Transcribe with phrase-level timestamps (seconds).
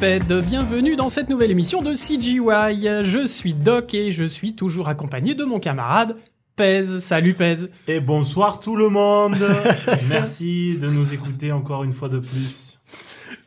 [0.00, 3.04] bienvenue dans cette nouvelle émission de CGY.
[3.04, 6.16] Je suis Doc et je suis toujours accompagné de mon camarade
[6.56, 7.00] Pez.
[7.00, 7.68] Salut Pez.
[7.88, 9.36] Et bonsoir tout le monde.
[10.08, 12.80] Merci de nous écouter encore une fois de plus.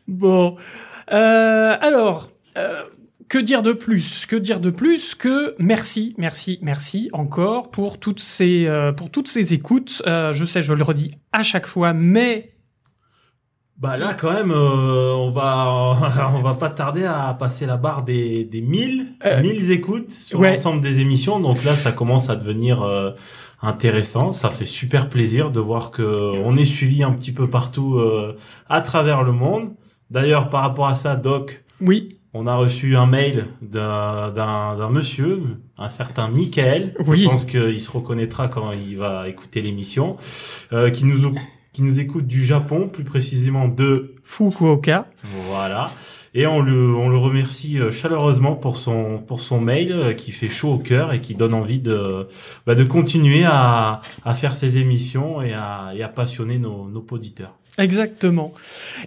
[0.06, 0.56] Bon,
[1.12, 2.82] euh, alors, euh,
[3.28, 4.26] que dire de plus?
[4.26, 9.28] Que dire de plus que merci, merci, merci encore pour toutes ces, euh, pour toutes
[9.28, 10.02] ces écoutes.
[10.06, 12.52] Euh, je sais, je le redis à chaque fois, mais
[13.80, 15.96] Bah là quand même, euh, on va
[16.34, 20.40] on va pas tarder à passer la barre des des 1000 Euh, 1000 écoutes sur
[20.40, 20.50] ouais.
[20.54, 21.38] l'ensemble des émissions.
[21.38, 23.12] Donc là, ça commence à devenir euh,
[23.62, 24.32] intéressant.
[24.32, 28.36] Ça fait super plaisir de voir que on est suivi un petit peu partout euh,
[28.68, 29.70] à travers le monde.
[30.10, 35.42] D'ailleurs, par rapport à ça, Doc, oui, on a reçu un mail d'un monsieur,
[35.76, 36.94] un certain Michael.
[37.06, 37.20] Oui.
[37.20, 40.16] Je pense qu'il se reconnaîtra quand il va écouter l'émission,
[40.72, 41.32] euh, qui nous
[41.78, 45.06] qui nous écoute du Japon, plus précisément de Fukuoka.
[45.22, 45.92] voilà.
[46.34, 50.32] Et on le on le remercie euh, chaleureusement pour son pour son mail euh, qui
[50.32, 52.26] fait chaud au cœur et qui donne envie de
[52.66, 57.06] bah, de continuer à à faire ses émissions et à et à passionner nos nos
[57.12, 57.54] auditeurs.
[57.78, 58.52] Exactement.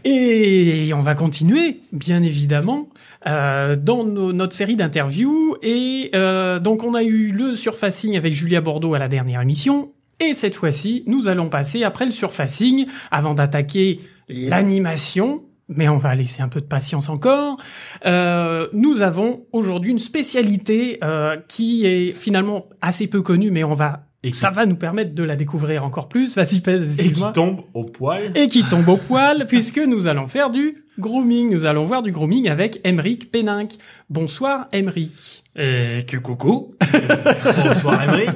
[0.05, 2.87] Et on va continuer, bien évidemment,
[3.27, 5.57] euh, dans nos- notre série d'interviews.
[5.61, 9.91] Et euh, donc on a eu le surfacing avec Julia Bordeaux à la dernière émission.
[10.21, 15.43] Et cette fois-ci, nous allons passer après le surfacing, avant d'attaquer l'animation.
[15.67, 17.57] Mais on va laisser un peu de patience encore.
[18.05, 23.73] Euh, nous avons aujourd'hui une spécialité euh, qui est finalement assez peu connue, mais on
[23.73, 26.35] va, Et qui, ça va nous permettre de la découvrir encore plus.
[26.35, 28.31] Vas-y, pèse, et qui tombe au poil.
[28.35, 31.49] et qui tombe au poil puisque nous allons faire du grooming.
[31.51, 33.71] Nous allons voir du grooming avec Emeric Péninck.
[34.09, 35.43] Bonsoir Emeric.
[35.55, 36.69] Et que coucou,
[37.65, 38.29] Bonsoir Émeric.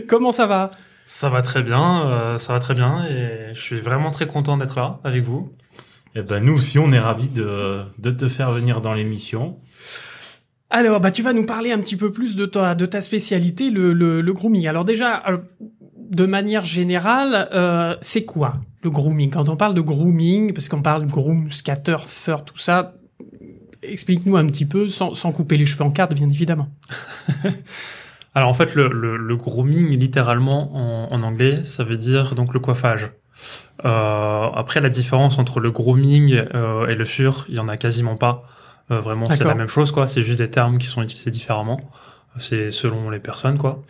[0.08, 0.70] Comment ça va
[1.04, 4.56] ça va très bien, euh, ça va très bien et je suis vraiment très content
[4.56, 5.52] d'être là avec vous.
[6.14, 9.58] Eh ben nous aussi on est ravis de de te faire venir dans l'émission.
[10.74, 13.68] Alors, bah, tu vas nous parler un petit peu plus de ta, de ta spécialité,
[13.68, 14.66] le, le, le grooming.
[14.66, 15.36] Alors déjà, euh,
[15.98, 19.30] de manière générale, euh, c'est quoi le grooming?
[19.30, 22.94] Quand on parle de grooming, parce qu'on parle groom, scatter, fur, tout ça,
[23.82, 26.68] explique-nous un petit peu, sans, sans couper les cheveux en quatre, bien évidemment.
[28.34, 32.54] Alors en fait, le, le, le grooming, littéralement en, en anglais, ça veut dire donc
[32.54, 33.10] le coiffage.
[33.84, 37.76] Euh, après, la différence entre le grooming euh, et le fur, il y en a
[37.76, 38.44] quasiment pas.
[38.90, 40.08] Euh, vraiment, c'est la même chose, quoi.
[40.08, 41.80] C'est juste des termes qui sont utilisés différemment.
[42.38, 43.82] C'est selon les personnes, quoi.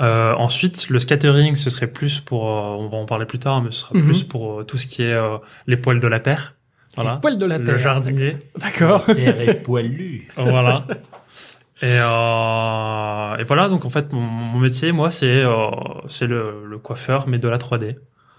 [0.00, 3.62] Euh, ensuite, le scattering, ce serait plus pour, euh, on va en parler plus tard,
[3.62, 4.04] mais ce sera Mhm.
[4.04, 6.54] plus pour euh, tout ce qui est euh, les poils de la terre.
[6.96, 7.14] Voilà.
[7.14, 7.78] Les poils de la le terre.
[7.78, 8.36] jardinier.
[8.58, 9.04] D'accord.
[9.06, 10.28] Terre est poilu.
[10.36, 10.86] voilà.
[11.82, 15.66] Et, euh, et voilà, donc en fait, mon, mon métier, moi, c'est euh,
[16.08, 17.96] c'est le, le coiffeur, mais de la 3D.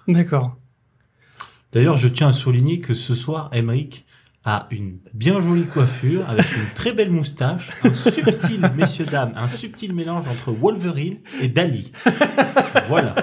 [0.08, 0.56] D'accord.
[1.74, 4.06] D'ailleurs, je tiens à souligner que ce soir, Emeric
[4.46, 9.48] a une bien jolie coiffure avec une très belle moustache, un subtil, messieurs dames, un
[9.48, 11.92] subtil mélange entre Wolverine et Dali.
[12.90, 13.16] Voilà.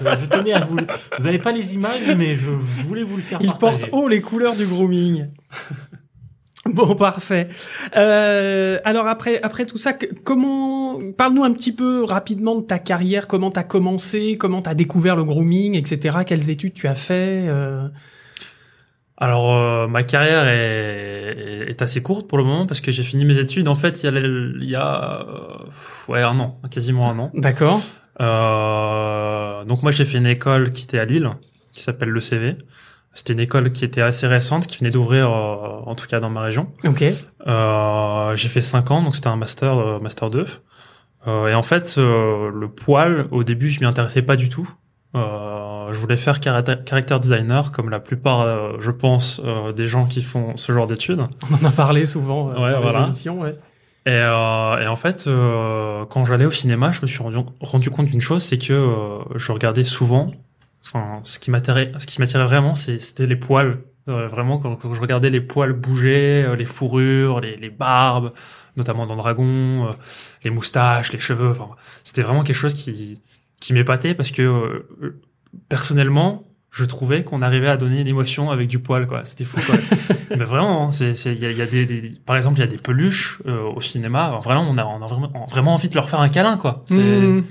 [0.00, 0.76] Je, je tenais à vous.
[1.18, 3.78] Vous n'avez pas les images, mais je, je voulais vous le faire Il partager.
[3.78, 5.28] porte haut les couleurs du grooming.
[6.72, 7.48] Bon, parfait.
[7.96, 9.92] Euh, alors après, après tout ça,
[10.24, 15.14] comment parle-nous un petit peu rapidement de ta carrière, comment t'as commencé, comment t'as découvert
[15.14, 16.18] le grooming, etc.
[16.26, 17.86] Quelles études tu as fait euh,
[19.18, 23.26] Alors, euh, ma carrière est, est assez courte pour le moment parce que j'ai fini
[23.26, 25.26] mes études, en fait, il y a, le- il y a
[26.08, 27.30] ouais, un an, quasiment un an.
[27.34, 27.82] D'accord.
[29.66, 31.28] Donc moi, j'ai fait une école qui était à Lille,
[31.74, 32.56] qui s'appelle le CV.
[33.14, 36.30] C'était une école qui était assez récente, qui venait d'ouvrir, euh, en tout cas dans
[36.30, 36.68] ma région.
[36.84, 37.04] Ok.
[37.46, 40.46] Euh, j'ai fait 5 ans, donc c'était un master, euh, master 2.
[41.26, 44.68] Euh, et en fait, euh, le poil, au début, je m'y intéressais pas du tout.
[45.14, 50.06] Euh, je voulais faire character character designer, comme la plupart, je pense, euh, des gens
[50.06, 51.20] qui font ce genre d'études.
[51.50, 52.98] On en a parlé souvent Ouais, dans voilà.
[52.98, 53.40] les émissions.
[53.40, 53.54] Ouais.
[54.06, 57.90] Et, euh, et en fait, euh, quand j'allais au cinéma, je me suis rendu, rendu
[57.90, 60.30] compte d'une chose, c'est que euh, je regardais souvent.
[60.86, 63.78] Enfin, ce qui m'attirait, ce qui m'attirait vraiment, c'est- c'était les poils.
[64.08, 68.30] Euh, vraiment, quand, quand je regardais les poils bouger, euh, les fourrures, les, les barbes,
[68.76, 69.92] notamment dans Dragon, euh,
[70.44, 71.50] les moustaches, les cheveux.
[71.50, 71.70] Enfin,
[72.02, 73.20] c'était vraiment quelque chose qui
[73.60, 74.84] qui m'épatait parce que
[75.70, 79.24] personnellement, je trouvais qu'on arrivait à donner une émotion avec du poil, quoi.
[79.24, 79.76] C'était fou, quoi.
[80.36, 82.58] Mais vraiment, hein, c'est, c'est, il y a, il y a des, des- par exemple,
[82.58, 84.24] il y a des peluches euh, au cinéma.
[84.26, 86.84] Alors, Vraiment, on a, on a vraiment, vraiment envie de leur faire un câlin, quoi.
[86.90, 87.42] Mmh.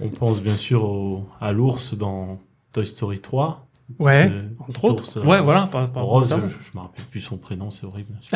[0.00, 2.40] On pense bien sûr au, à l'ours dans
[2.74, 3.66] Toy Story 3.
[3.98, 5.02] Ouais, euh, entre autres.
[5.04, 5.66] ours, euh, Ouais, voilà.
[5.66, 8.14] Par, par- Rose, je, je me rappelle plus son prénom, c'est horrible.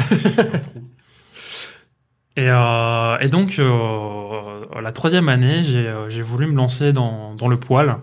[2.37, 7.35] Et, euh, et donc, euh, la troisième année, j'ai, euh, j'ai voulu me lancer dans,
[7.35, 7.97] dans le poil.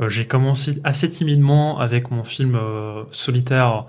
[0.00, 3.86] Euh, j'ai commencé assez timidement avec mon film euh, solitaire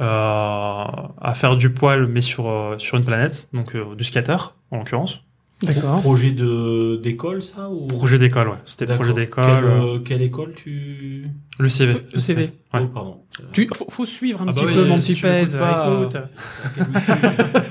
[0.00, 4.36] euh, à faire du poil, mais sur euh, sur une planète, donc euh, du scatter
[4.70, 5.20] en l'occurrence.
[5.62, 6.00] D'accord.
[6.00, 7.86] Projet de d'école, ça ou...
[7.86, 8.56] Projet d'école, ouais.
[8.64, 9.44] C'était projet d'école.
[9.46, 11.26] Quelle, euh, euh, quelle école tu...
[11.58, 11.94] Le CV.
[12.12, 12.52] Le CV.
[12.74, 12.80] Ouais.
[12.82, 13.20] Oh, pardon.
[13.52, 15.56] Tu, faut, faut suivre un Ah petit bah peu, oui, mon si petit pèse.
[15.56, 16.16] Écoute.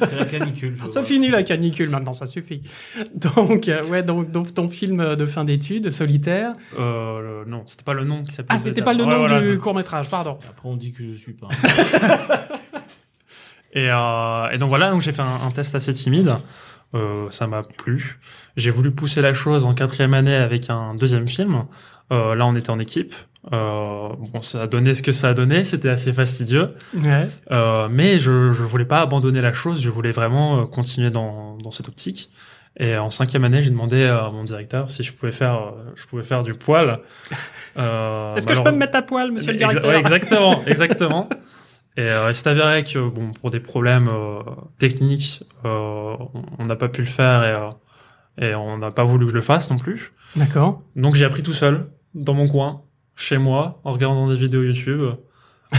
[0.09, 0.77] C'est la canicule.
[0.91, 1.03] Ça vois.
[1.03, 2.61] finit la canicule maintenant, ça suffit.
[3.35, 6.53] Donc, euh, ouais, donc, donc ton film de fin d'études, solitaire.
[6.79, 8.55] Euh, le- non, c'était pas le nom qui s'appelait.
[8.55, 10.37] Ah, c'était pas le Ouais, nom voilà, du court métrage, pardon.
[10.49, 11.49] Après, on dit que je suis pas.
[13.75, 16.35] Et, euh, et donc voilà, donc j'ai fait un, un test assez timide.
[16.95, 18.19] Euh, ça m'a plu.
[18.55, 21.63] J'ai voulu pousser la chose en quatrième année avec un deuxième film.
[22.11, 23.15] Euh, là, on était en équipe.
[23.51, 25.63] Euh, bon, ça a donné ce que ça a donné.
[25.63, 26.69] C'était assez fastidieux.
[26.95, 27.27] Ouais.
[27.51, 29.81] Euh, mais je, je voulais pas abandonner la chose.
[29.81, 32.29] Je voulais vraiment euh, continuer dans, dans cette optique.
[32.79, 36.05] Et en cinquième année, j'ai demandé à mon directeur si je pouvais faire, euh, je
[36.05, 36.99] pouvais faire du poil.
[37.75, 39.89] Euh, Est-ce que je peux me mettre à poil, monsieur le directeur?
[39.89, 41.27] ouais, exactement, exactement.
[41.97, 44.39] Et euh, il s'est avéré que bon, pour des problèmes euh,
[44.79, 46.15] techniques, euh,
[46.59, 47.53] on- n'a pas pu le faire et,
[48.43, 50.11] euh, et on n'a pas voulu que je le fasse non plus.
[50.35, 50.81] D'accord.
[50.95, 52.81] Donc j'ai appris tout seul, dans mon coin,
[53.15, 55.01] chez moi, en regardant des vidéos YouTube.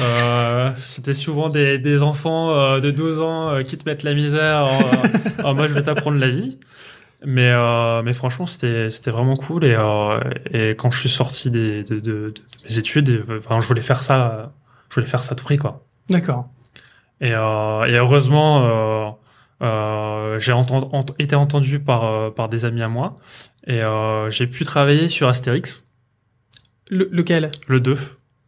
[0.00, 4.14] Euh, C'était souvent des, des enfants euh, de 12 ans euh, qui te mettent la
[4.14, 4.66] misère
[5.42, 6.58] en, en moi je vais t'apprendre la vie.
[7.26, 9.64] Mais, euh, mais franchement, c'était c'était vraiment cool.
[9.64, 10.20] Et, euh,
[10.52, 12.34] et quand je suis sorti des, de, de, de-
[12.68, 14.52] mes études, enfin, je voulais faire ça,
[14.90, 15.83] je voulais faire ça à tout prix, quoi.
[16.10, 16.48] D'accord.
[17.20, 19.10] Et, euh, et heureusement, euh,
[19.62, 23.18] euh, j'ai ent- été entendu par, euh, par des amis à moi.
[23.66, 25.86] Et euh, j'ai pu travailler sur Astérix,
[26.90, 27.50] Le, lequel?
[27.68, 27.96] Le 2.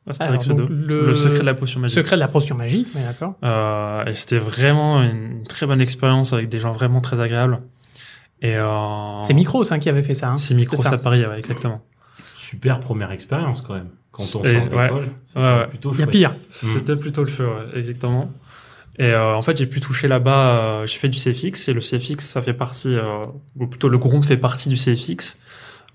[0.08, 0.87] Astérix Alors, le donc, 2.
[0.87, 1.97] le- Le secret de la potion magique.
[1.99, 3.35] Secret de la potion magique, mais d'accord.
[3.44, 7.61] Euh, et c'était vraiment une très bonne expérience avec des gens vraiment très agréables.
[8.43, 10.29] Et euh, C'est Micros hein, qui avait fait ça.
[10.29, 10.37] Hein.
[10.37, 11.81] C'est Micros à Paris, ouais, exactement.
[12.35, 13.88] Super première expérience quand même.
[14.17, 14.91] Quand on d'école, ouais.
[15.37, 16.37] Ouais, plutôt Il y a pire.
[16.51, 18.31] C'était plutôt le feu, ouais, exactement.
[18.99, 20.49] Et euh, en fait, j'ai pu toucher là-bas.
[20.81, 23.27] euh, j'ai fait du CFX et le CFX, ça fait partie, euh,
[23.57, 25.37] ou plutôt le groupe fait partie du CFX.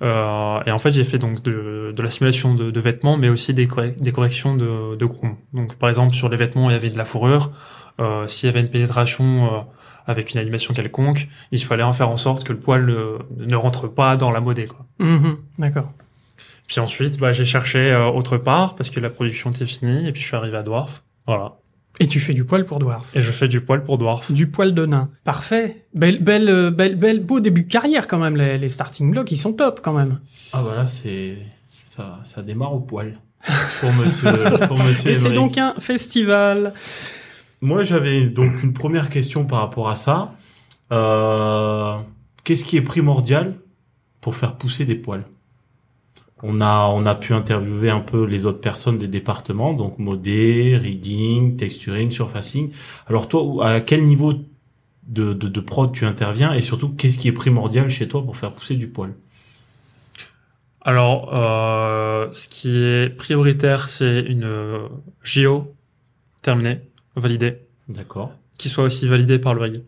[0.04, 3.30] Euh, et en fait, j'ai fait donc de, de la simulation de, de vêtements, mais
[3.30, 3.68] aussi des,
[4.00, 5.36] des corrections de, de groom.
[5.54, 7.52] Donc, par exemple, sur les vêtements, il y avait de la fourrure.
[8.00, 9.60] Euh, S'il y avait une pénétration euh,
[10.08, 13.56] avec une animation quelconque, il fallait en faire en sorte que le poil ne, ne
[13.56, 14.66] rentre pas dans la modée.
[14.66, 14.86] Quoi.
[15.00, 15.92] Mhm, D'accord.
[16.68, 20.12] Puis ensuite, bah, j'ai cherché euh, autre part parce que la production était finie, et
[20.12, 21.04] puis je suis arrivé à Dwarf.
[21.28, 21.58] Voilà.
[22.00, 23.16] Et tu fais du poil pour Dwarf.
[23.16, 24.32] Et je fais du poil pour Dwarf.
[24.32, 25.10] Du poil de nain.
[25.24, 25.86] Parfait.
[25.94, 28.38] Belle, belle, euh, belle, belle, beau début de carrière quand même.
[28.38, 30.20] Les, les starting blocks, ils sont top quand même.
[30.54, 31.38] Ah voilà, c'est
[31.86, 33.20] ça, ça démarre au poil
[33.80, 34.32] pour Monsieur,
[34.68, 36.74] pour Monsieur Et c'est donc un festival.
[37.62, 40.34] Moi, j'avais donc une première question par rapport à ça.
[40.92, 41.98] Euh,
[42.44, 43.56] Qu'est-ce qui est primordial
[44.20, 45.26] pour faire pousser des poils?
[46.44, 50.78] On a, on a pu interviewer un peu les autres personnes des départements, donc modé,
[50.82, 52.72] reading, texturing, surfacing.
[53.08, 57.28] Alors toi, à quel niveau de, de, de prod tu interviens et surtout, qu'est-ce qui
[57.28, 59.14] est primordial chez toi pour faire pousser du poil?
[60.84, 64.88] Alors, euh, ce qui est prioritaire, c'est une euh,
[65.24, 65.76] JO
[66.42, 66.80] terminée,
[67.16, 68.32] validée, D'accord.
[68.58, 69.84] qui soit aussi validée par le RIG.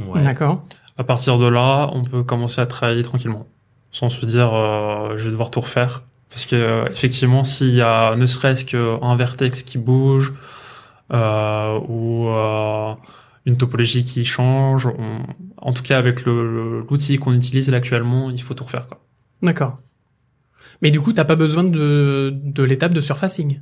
[0.00, 0.22] Ouais.
[0.22, 0.64] D'accord.
[0.98, 3.46] À partir de là, on peut commencer à travailler tranquillement,
[3.92, 6.02] sans se dire euh, je vais devoir tout refaire.
[6.28, 10.32] Parce que euh, effectivement, s'il y a ne serait-ce qu'un vertex qui bouge
[11.12, 12.94] euh, ou euh,
[13.46, 15.22] une topologie qui change, on-
[15.56, 18.86] en tout cas avec l'outil qu'on utilise là actuellement, il faut tout refaire.
[18.86, 19.00] Quoi.
[19.42, 19.78] D'accord.
[20.82, 23.60] Mais du coup, t'as pas besoin de, de l'étape de surfacing?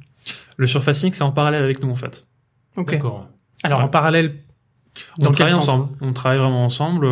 [0.56, 2.26] Le surfacing, c'est en parallèle avec nous en fait.
[2.76, 2.90] Ok.
[2.92, 3.28] D'accord.
[3.62, 3.84] Alors Ouais.
[3.86, 4.34] en parallèle,
[5.18, 5.68] On Dans quel travaille sens?
[5.68, 5.88] ensemble.
[6.00, 7.06] On travaille vraiment ensemble.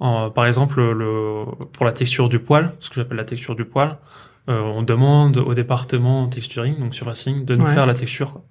[0.00, 3.64] En- par exemple, le, pour la texture du poil, ce que j'appelle la texture du
[3.64, 3.96] poil,
[4.48, 7.74] euh, on demande au département texturing, donc sur Racing, de nous Ouais.
[7.74, 8.32] faire la texture.
[8.32, 8.44] quoi.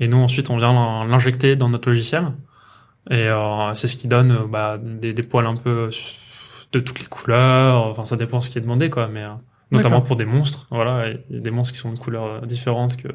[0.00, 2.24] Et nous, ensuite, on vient l'in- l'injecter dans notre logiciel.
[3.10, 5.90] Et euh, c'est ce qui donne euh, bah, des, des poils un peu
[6.72, 7.86] de toutes les couleurs.
[7.86, 9.08] Enfin, ça dépend ce qui est demandé, quoi.
[9.08, 9.28] Mais euh,
[9.72, 10.66] notamment pour des monstres.
[10.70, 13.14] Voilà, des monstres qui sont de couleurs euh, différentes que, que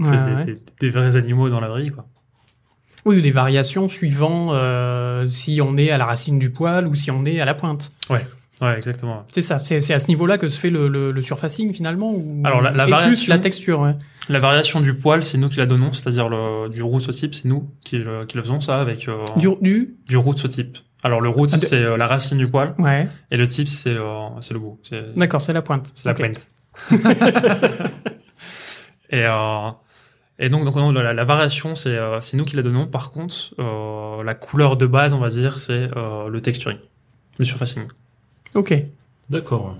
[0.00, 0.44] Ouais, des, ouais.
[0.46, 2.06] des- des vrais animaux dans la vraie vie, quoi.
[3.06, 6.94] Oui, ou des variations suivant euh, si on est à la racine du poil ou
[6.94, 7.92] si on est à la pointe.
[8.10, 9.24] Ouais, exactement.
[9.28, 9.58] C'est ça.
[9.58, 12.12] C'est à ce niveau-là que se fait le, le, le surfacing finalement.
[12.12, 12.42] Ou...
[12.44, 13.80] Alors, la- la Et plus variation- la texture.
[13.80, 13.94] Ouais.
[14.28, 17.34] La variation du poil, c'est nous qui la donnons, c'est-à-dire le, du root au type,
[17.34, 19.94] c'est nous qui le, qui le faisons ça avec euh, Du, du.
[20.06, 20.76] du root au type.
[21.02, 23.08] Alors le root, Ah, de- c'est euh, la racine du poil, Ouais.
[23.30, 24.02] et le type, c'est le,
[24.42, 24.78] c'est le bout,
[25.16, 25.90] D'accord, c'est la pointe.
[25.94, 26.46] c'est la pointe.
[29.10, 29.70] et, euh,
[30.40, 32.86] et donc, donc non, la, la variation, c'est euh, c'est nous qui la donnons.
[32.88, 36.78] Par contre, euh, la couleur de base, on va dire, c'est euh, le texturing,
[37.38, 37.84] le surfacing.
[38.54, 38.74] Ok.
[39.28, 39.76] D'accord.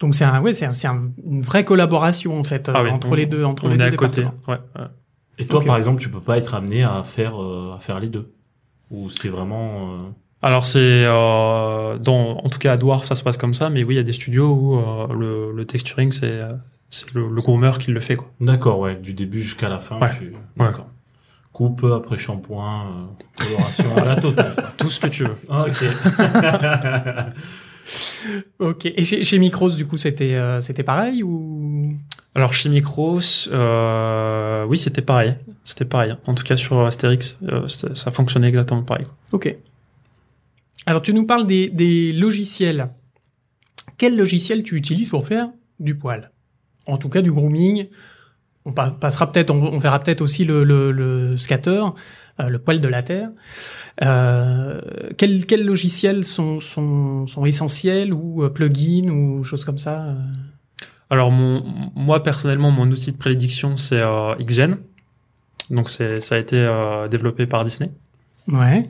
[0.00, 2.82] Donc c'est un, ouais, c'est un- c'est un- une vraie collaboration en fait euh, Ah
[2.82, 4.24] oui, entre on- les deux, entre On les est deux à côté.
[4.24, 4.30] Ouais,
[4.76, 4.84] ouais.
[5.38, 8.08] Et toi, par exemple, tu peux pas être amené à faire, euh, à faire les
[8.08, 8.32] deux?
[8.90, 9.92] Ou c'est vraiment.
[9.94, 9.96] euh,
[10.42, 13.82] Alors c'est euh, dans en tout cas à Dwarf ça se passe comme ça, mais
[13.82, 16.52] oui il y a des studios où euh, le, le texturing c'est euh,
[16.94, 18.30] c'est le, le groomer qui le fait quoi.
[18.40, 19.98] D'accord, ouais, du début jusqu'à la fin.
[20.00, 20.10] Ouais.
[20.18, 20.88] tu- D'accord.
[21.52, 24.54] Coupe après shampoing, euh, coloration à la totale.
[24.76, 25.36] Tout ce que tu veux.
[25.48, 25.84] Ok.
[28.58, 28.86] Ok.
[28.86, 31.94] Et chez, chez Micros, du coup, c'était euh, c'était pareil ou?
[32.34, 33.20] Alors chez Micros,
[33.52, 36.16] euh, oui c'était pareil, c'était pareil.
[36.26, 39.04] En tout cas sur Astérix, euh, ça ça fonctionnait exactement pareil.
[39.04, 39.14] quoi.
[39.32, 39.54] Ok.
[40.86, 42.88] Alors, tu nous parles des, des logiciels.
[43.96, 45.48] Quel logiciel tu utilises pour faire
[45.80, 46.30] du poil?
[46.86, 47.88] En tout cas, du grooming.
[48.66, 51.84] On pa- passera peut-être, on, on verra peut-être aussi le, le, le scatter,
[52.40, 53.28] euh, le poil de la terre.
[54.02, 54.80] Euh,
[55.16, 60.06] quels quels logiciels sont, sont, sont essentiels ou euh, plugins ou choses comme ça
[61.10, 61.62] Alors mon,
[61.94, 64.76] moi personnellement mon outil de prédiction c'est euh, XGen,
[65.70, 66.56] donc c'est ça a été
[67.10, 67.90] développé par Disney.
[68.48, 68.88] Ouais.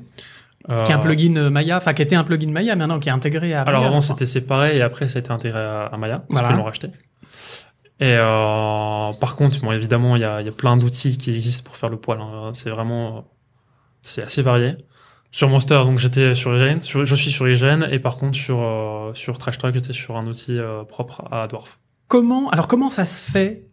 [0.87, 3.53] Qui est un plugin Maya, enfin qui était un plugin Maya maintenant qui est intégré
[3.53, 3.63] à.
[3.63, 4.17] Alors Maya, avant je crois.
[4.17, 6.49] c'était séparé et après ça a été intégré à, à Maya, parce Voilà.
[6.49, 6.89] qu'ils l'ont racheté.
[8.05, 11.97] Et euh, par contre, évidemment, il y a, plein d'outils qui existent pour faire le
[11.97, 12.21] poil.
[12.21, 12.51] hein.
[12.53, 13.25] C'est vraiment,
[14.03, 14.77] c'est assez varié.
[15.31, 18.63] Sur Monster, donc j'étais sur IGN, sur, je suis sur IGN, et par contre sur
[18.63, 21.81] euh, sur Trash Talk, j'étais sur un outil euh, propre à Dwarf.
[22.07, 23.67] Comment alors comment ça se fait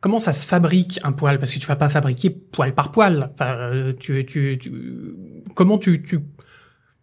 [0.00, 1.38] Comment ça se fabrique un poil?
[1.38, 3.30] Parce que tu vas pas fabriquer poil par poil.
[3.32, 3.92] Enfin, euh,
[5.54, 6.20] comment tu, tu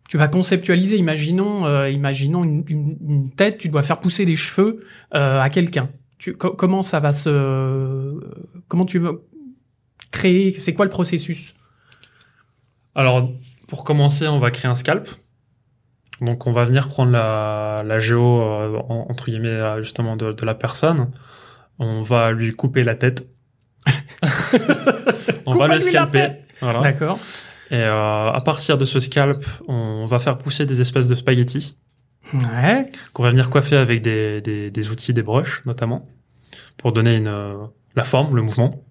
[0.08, 0.96] tu vas conceptualiser?
[0.98, 3.58] Imaginons euh, imaginons une, tête.
[3.58, 5.90] Tu dois faire pousser des cheveux euh, à quelqu'un.
[6.18, 8.20] Tu, co- comment ça va se
[8.68, 9.24] Comment tu veux
[10.12, 11.54] créer C'est quoi le processus?
[12.96, 13.32] Alors,
[13.68, 15.08] pour commencer, on va créer un scalp.
[16.22, 20.32] Donc, on va venir prendre la, la géo, euh, en- entre guillemets, euh, justement, de,
[20.32, 21.12] de la personne.
[21.78, 23.28] On va lui couper la tête.
[25.46, 26.30] on va le scalper.
[26.60, 26.80] Voilà.
[26.82, 27.20] D'accord.
[27.70, 31.78] Et euh, à partir de ce scalp, on va faire pousser des espèces de spaghettis
[32.34, 32.92] Ouais.
[33.14, 36.08] qu'on va venir coiffer avec des, des, des outils, des brushes notamment,
[36.78, 37.56] pour donner une, euh,
[37.96, 38.84] la forme, le mouvement.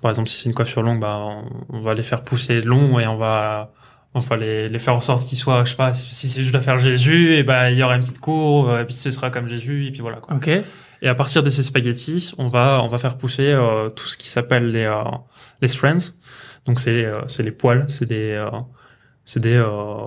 [0.00, 2.98] Par exemple, si c'est une coiffure longue, bah, on, on va les faire pousser long
[2.98, 3.72] et on va,
[4.14, 6.42] on va les, les faire en sorte qu'ils soient, je sais pas, si si c'est
[6.42, 9.10] juste à faire Jésus, et ben il y aura une petite courbe, et puis ce
[9.10, 10.34] sera comme Jésus, et puis voilà quoi.
[10.36, 10.48] Ok.
[11.04, 14.16] Et à partir de ces spaghettis, on va, on va faire pousser euh, tout ce
[14.16, 15.02] qui s'appelle les, euh,
[15.60, 16.12] les strands.
[16.66, 18.50] Donc c'est, euh, c'est les poils, c'est des, euh,
[19.24, 20.06] c'est des, euh,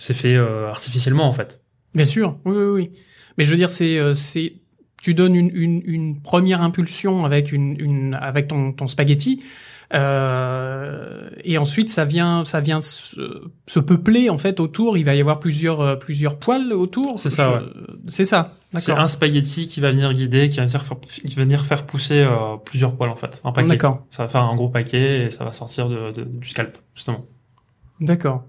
[0.00, 1.60] c'est fait euh, artificiellement en fait.
[1.94, 2.90] Bien sûr, oui, oui, oui.
[3.36, 4.54] Mais je veux dire, c'est, euh, c'est,
[5.02, 9.42] tu donnes une, une, une première impulsion avec une, une avec ton, ton spaghetti,
[9.92, 14.96] euh, et ensuite ça vient, ça vient se, se peupler en fait autour.
[14.96, 17.18] Il va y avoir plusieurs, euh, plusieurs poils autour.
[17.18, 18.54] C'est ça, Je- C'est ça.
[18.76, 19.02] C'est D'accord.
[19.04, 22.20] un spaghetti qui va venir guider, qui va venir faire, qui va venir faire pousser
[22.20, 23.68] euh, plusieurs poils en fait, un paquet.
[23.70, 24.06] D'accord.
[24.10, 27.24] Ça va faire un gros paquet et ça va sortir de, de- du scalp justement.
[28.00, 28.44] D'accord.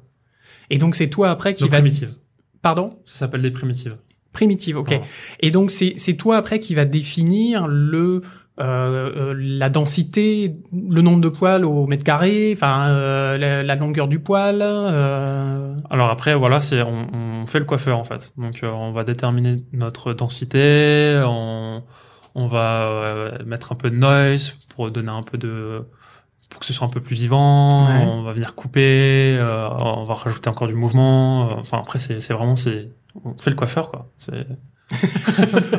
[0.71, 1.77] Et donc c'est toi après qui Donc va.
[1.77, 2.15] primitive.
[2.63, 2.97] Pardon.
[3.05, 3.97] Ça s'appelle des primitives.
[4.33, 4.77] Primitive.
[4.77, 4.99] Ok.
[5.41, 8.21] Et donc c'est c'est toi après qui va définir le
[8.59, 13.75] euh, euh, la densité, le nombre de poils au mètre carré, enfin euh, la, la
[13.75, 14.59] longueur du poil.
[14.61, 15.75] Euh...
[15.89, 18.33] Alors après, voilà, c'est on, on fait le coiffeur en fait.
[18.37, 21.83] Donc euh, on va déterminer notre densité, on,
[22.35, 25.83] on va euh, mettre un peu de noise pour donner un peu de
[26.51, 27.88] pour que ce soit un peu plus vivant.
[27.88, 28.05] Ouais.
[28.12, 31.50] On va venir couper, euh, on va rajouter encore du mouvement.
[31.50, 32.89] euh, Enfin après, c'est vraiment c'est
[33.25, 34.12] on fait le coiffeur quoi.
[34.20, 34.46] C'est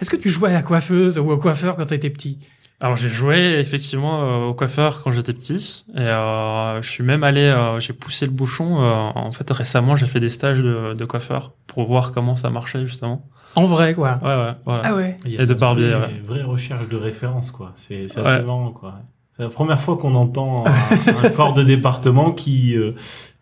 [0.00, 2.38] Est-ce que tu jouais à la coiffeuse ou au coiffeur quand tu étais petit?
[2.80, 7.22] Alors j'ai joué effectivement euh, au coiffeur quand j'étais petit et euh, je suis même
[7.22, 8.82] allé, euh, j'ai poussé le bouchon.
[8.82, 12.50] euh, en fait récemment j'ai fait des stages de, de coiffeur pour voir comment ça
[12.50, 13.26] marchait justement.
[13.56, 14.18] En vrai, quoi.
[14.22, 14.82] Ouais ouais voilà.
[14.84, 15.16] Ah ouais.
[15.24, 16.22] Il y a Et de barbier, vraie, ouais.
[16.26, 17.70] vraie recherche de référence, quoi.
[17.76, 18.26] C'est c'est Ouais.
[18.26, 18.96] assez marrant, quoi.
[19.36, 22.92] C'est la première fois qu'on entend un, un corps de département qui, euh,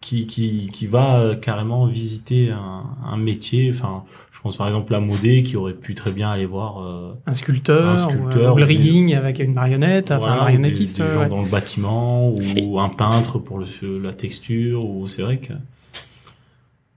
[0.01, 3.71] qui, qui, qui va euh, carrément visiter un, un métier.
[3.75, 7.13] Enfin, je pense par exemple à Modé qui aurait pu très bien aller voir euh,
[7.27, 10.97] Un sculpteur, Un sculpteur, ou, un ou des- rigging avec une marionnette, enfin un marionnettiste.
[10.97, 11.29] des, des gens ouais.
[11.29, 13.67] dans le bâtiment ou Et- un peintre pour le,
[14.03, 14.85] la texture.
[14.85, 15.53] Ou c'est vrai que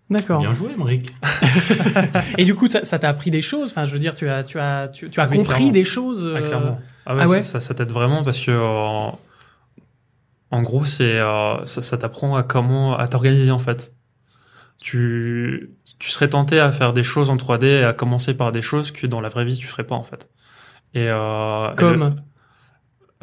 [0.10, 0.40] D'accord.
[0.40, 1.08] bien joué, Emmerich.
[2.38, 3.72] Et du coup, ça ça t'a appris des choses?
[3.72, 5.72] Enfin, je veux dire, tu as, tu as, tu, tu as Oui, compris clairement.
[5.74, 6.32] des choses.
[6.34, 6.80] Ah, euh, clairement.
[7.06, 9.10] Ah ouais, ah ouais ça, ça, t'aide vraiment parce que euh,
[10.52, 13.94] en gros c'est euh, ça, ça t'apprend à comment à t'organiser en fait.
[14.80, 18.62] Tu tu serais tenté à faire des choses en 3D et à commencer par des
[18.62, 20.30] choses que dans la vraie vie tu ferais pas en fait.
[20.94, 22.22] Et euh, Comme.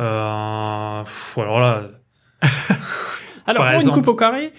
[0.00, 1.82] euh, pff, alors là
[3.46, 4.52] Alors, une coupe au carré.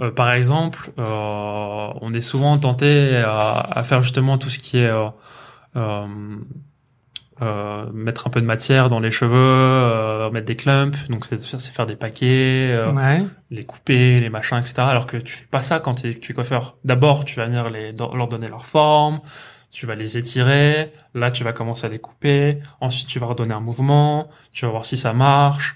[0.00, 4.78] Euh, par exemple, euh, on est souvent tenté à, à faire justement tout ce qui
[4.78, 4.90] est
[7.42, 11.60] euh, mettre un peu de matière dans les cheveux, euh, mettre des clumps, donc c'est
[11.72, 13.22] faire des paquets, euh, Ouais.
[13.50, 14.74] les couper, les machins, etc.
[14.82, 16.76] Alors que tu fais pas ça quand tu es coiffeur.
[16.84, 19.20] D'abord, tu vas venir les, leur donner leur forme,
[19.70, 23.54] tu vas les étirer, là tu vas commencer à les couper, ensuite tu vas redonner
[23.54, 25.74] un mouvement, tu vas voir si ça marche,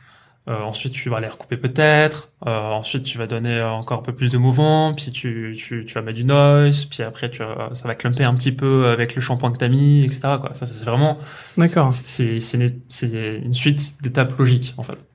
[0.49, 4.14] euh, ensuite tu vas les recouper peut-être, euh, ensuite tu vas donner encore un peu
[4.14, 7.71] plus de mouvement, puis tu, tu, tu vas mettre du noise, puis après tu vas,
[7.75, 10.21] ça va clumper un petit peu avec le shampoing que t'as mis, etc.
[10.40, 10.55] Quoi.
[10.55, 11.19] Ça, c'est vraiment
[11.57, 11.93] D'accord.
[11.93, 15.07] c'est c'est une, c'est une suite d'étapes logiques en fait.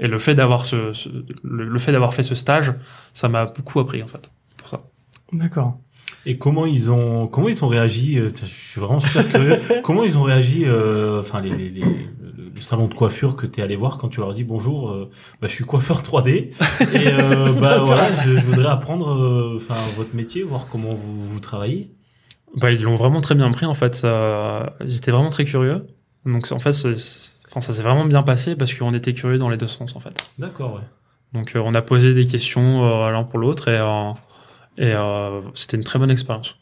[0.00, 1.08] Et le fait d'avoir ce, ce-
[1.44, 2.72] le, le fait d'avoir fait ce stage,
[3.12, 4.82] ça m'a beaucoup appris en fait pour ça.
[5.32, 5.78] D'accord.
[6.26, 9.58] Et comment ils ont comment ils ont réagi euh, Je suis vraiment super curieux.
[9.84, 11.86] comment ils ont réagi euh, Enfin, les, les- les- le,
[12.20, 12.21] le
[12.62, 14.90] salon de coiffure que tu es allé voir quand tu leur as dit bonjour.
[14.90, 16.52] euh, bah, je suis coiffeur 3D et
[16.94, 21.40] euh, bah voilà, je, je voudrais apprendre euh, enfin votre métier, voir comment vous, vous
[21.40, 21.90] travaillez.
[22.56, 23.94] Bah ils l'ont vraiment très bien pris en fait.
[23.94, 25.86] Ça, ils étaient vraiment très curieux.
[26.26, 26.74] Donc en fait,
[27.48, 30.00] enfin ça s'est vraiment bien passé parce qu'on était curieux dans les deux sens en
[30.00, 30.30] fait.
[30.38, 30.82] D'accord, ouais.
[31.32, 34.12] Donc euh, on a posé des questions euh, l'un pour l'autre et euh,
[34.78, 36.56] et euh, c'était une très bonne expérience.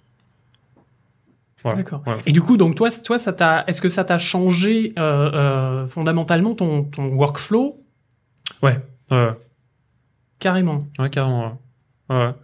[1.63, 1.79] Voilà.
[1.79, 2.03] D'accord.
[2.27, 5.87] Et du coup, donc toi, toi, ça t'a, est-ce que ça t'a changé euh, euh,
[5.87, 7.83] fondamentalement ton, ton workflow?
[8.63, 8.79] Ouais.
[10.39, 11.61] carrément Ouais, carrément.
[12.09, 12.17] Ouais.
[12.17, 12.35] Ouais.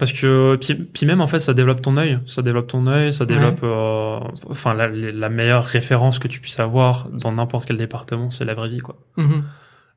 [0.00, 3.14] Parce que puis, puis même en fait ça développe ton œil, ça développe ton œil,
[3.14, 4.18] ça développe euh,
[4.50, 8.54] enfin la, la meilleure référence que tu puisses avoir dans n'importe quel département, c'est la
[8.54, 8.96] vraie vie quoi.
[9.16, 9.44] Mhm.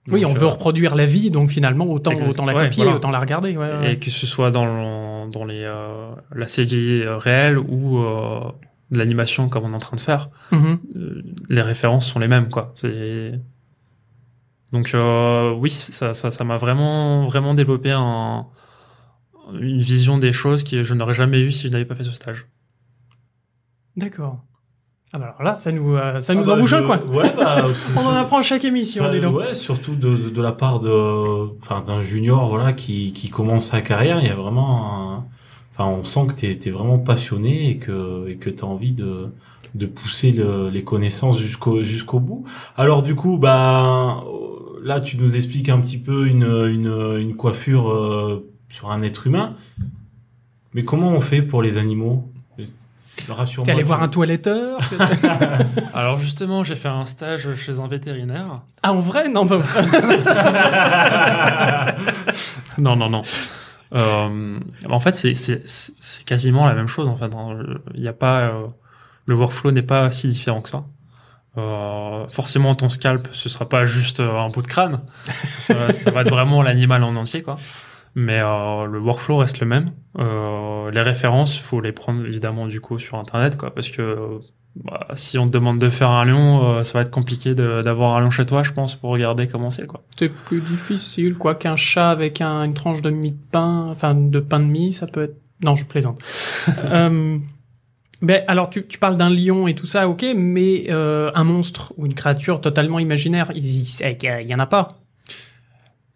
[0.07, 2.29] Oui, Donc, on euh, veut reproduire la vie, donc finalement autant Exact.
[2.29, 2.97] autant la Ouais, copier, voilà.
[2.97, 3.55] autant la regarder.
[3.57, 8.39] Ouais, et que ce soit dans dans les euh, la CGI réelle ou euh,
[8.91, 10.79] de l'animation comme on est en train de faire, Mhm.
[10.95, 12.71] euh, les références sont les mêmes quoi.
[12.75, 13.39] C'est
[14.71, 18.47] donc euh, oui, ça ça ça m'a vraiment vraiment développé un
[19.59, 22.11] une vision des choses que je n'aurais jamais eu si je n'avais pas fait ce
[22.11, 22.47] stage.
[23.95, 24.39] D'accord.
[25.11, 26.99] Ah bah alors là, ça nous euh, ça nous Ah bah, embouche un je- coin.
[27.11, 27.65] Ouais, bah,
[27.97, 29.35] On en apprend à chaque émission, Enfin, dis donc.
[29.37, 33.65] ouais, surtout de, de, de la part de, enfin, d'un junior, voilà, qui, qui commence
[33.71, 34.19] sa carrière.
[34.21, 35.25] Il y a vraiment, un-
[35.73, 39.29] enfin, on sent que t'es, t'es vraiment passionné et que, et que t'as envie de,
[39.73, 42.45] de pousser le- les connaissances jusqu'au, jusqu'au bout.
[42.77, 44.23] Alors, du coup, bah,
[44.83, 49.25] là, tu nous expliques un petit peu une, une, une coiffure euh, sur un être
[49.25, 49.55] humain.
[50.75, 52.29] Mais comment on fait pour les animaux?
[53.63, 54.79] T'es allé voir un toiletteur
[55.93, 58.61] Alors justement, j'ai fait un stage chez un vétérinaire.
[58.83, 59.29] Ah en vrai?
[59.29, 59.59] Non, bah,
[62.77, 63.21] Non, non, non.
[63.95, 64.53] Euh,
[64.89, 67.07] en fait, c'est quasiment la même chose.
[67.07, 67.57] En fait, hein.
[67.95, 68.67] il a pas euh,
[69.25, 70.85] le workflow n'est pas si différent que ça.
[71.57, 75.01] Euh, forcément, ton scalp, ce sera pas juste euh, un bout de crâne.
[75.59, 77.57] ça, va- ça va être vraiment l'animal en entier, quoi.
[78.15, 79.91] Mais euh, le workflow reste le même.
[80.17, 84.39] Euh, les références, faut les prendre évidemment du coup sur internet, quoi, parce que
[84.75, 88.15] bah, si on te demande de faire un lion, euh, ça va être compliqué d'avoir
[88.17, 90.03] un lion chez toi, je pense, pour regarder comment c'est, quoi.
[90.17, 94.15] c'est plus difficile, quoi, qu'un chat avec un- une tranche de mie de pain, enfin
[94.15, 95.35] de pain de mie, ça peut être.
[95.63, 96.19] Non, je plaisante.
[96.85, 97.37] euh,
[98.21, 101.93] ben alors tu, tu parles d'un lion et tout ça, ok, mais euh, un monstre
[101.97, 103.85] ou une créature totalement imaginaire, il, il,
[104.41, 104.99] il y en a pas.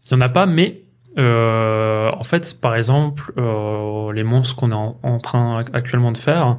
[0.05, 0.82] Il y en a pas, mais
[1.17, 6.17] euh, en fait, par exemple, euh, les monstres qu'on est en, train ac- actuellement de
[6.17, 6.57] faire,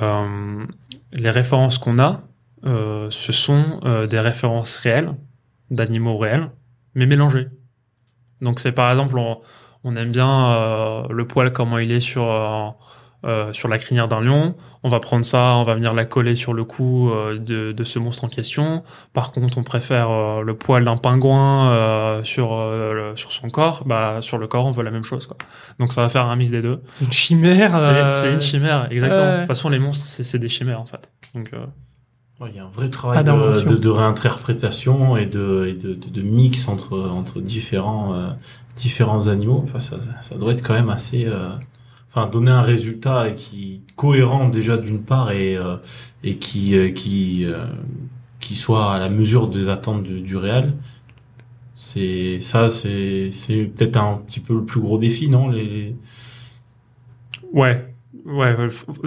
[0.00, 0.64] euh,
[1.12, 2.22] les références qu'on a,
[2.64, 5.14] ce sont des références réelles,
[5.70, 6.50] d'animaux réels,
[6.94, 7.48] mais mélangées.
[8.40, 9.40] Donc c'est par exemple, on,
[9.84, 12.22] on aime bien le poil comment il est sur
[13.24, 14.54] euh, sur la crinière d'un lion.
[14.82, 17.84] On va prendre ça, on va venir la coller sur le cou euh, de, de
[17.84, 18.82] ce monstre en question.
[19.12, 23.48] Par contre, on préfère euh, le poil d'un pingouin euh, sur euh, le- sur son
[23.48, 23.82] corps.
[23.86, 25.36] Bah sur le corps, on veut la même chose quoi.
[25.78, 26.80] Donc ça va faire un mix des deux.
[26.88, 27.78] C'est une chimère.
[27.78, 29.26] C'est euh, c'est une chimère, exactement.
[29.32, 31.08] De toute façon, les monstres, c'est c'est des chimères en fait.
[31.34, 31.64] Donc euh,
[32.40, 33.88] Ouais, Il y a un vrai travail de, de, de
[34.36, 38.30] réinterprétation et de, et de, de, de mix entre, entre différents, euh,
[38.74, 39.62] différents animaux.
[39.64, 41.24] Enfin, ça, ça- ça doit être quand même assez...
[41.26, 41.50] euh,
[42.14, 45.76] Enfin, donner un résultat qui cohérent déjà d'une part et, euh,
[46.22, 47.66] et qui, euh, qui, euh,
[48.40, 50.74] qui soit à la mesure des attentes du, du réel.
[51.76, 55.96] C'est ça, c'est c'est peut-être un petit peu le plus gros défi, non les...
[57.52, 57.88] ouais.
[58.24, 58.54] Ouais,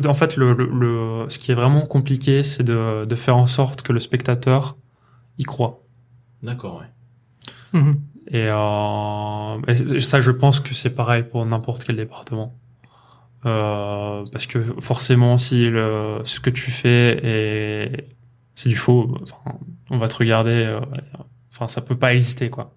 [0.05, 3.47] en fait, le, le, le- ce qui est vraiment compliqué, c'est de, de faire en
[3.47, 4.75] sorte que le spectateur
[5.37, 5.83] y croit.
[6.41, 6.87] D'accord, ouais.
[7.73, 8.01] mhm.
[8.31, 12.55] Et, euh, et ça, je pense que c'est pareil pour n'importe quel département.
[13.45, 18.07] Euh, parce que forcément, si le, ce que tu fais est
[18.55, 19.17] c'est du faux,
[19.89, 20.51] on va te regarder.
[20.65, 20.79] euh,
[21.51, 22.73] enfin, ça peut pas exister, quoi.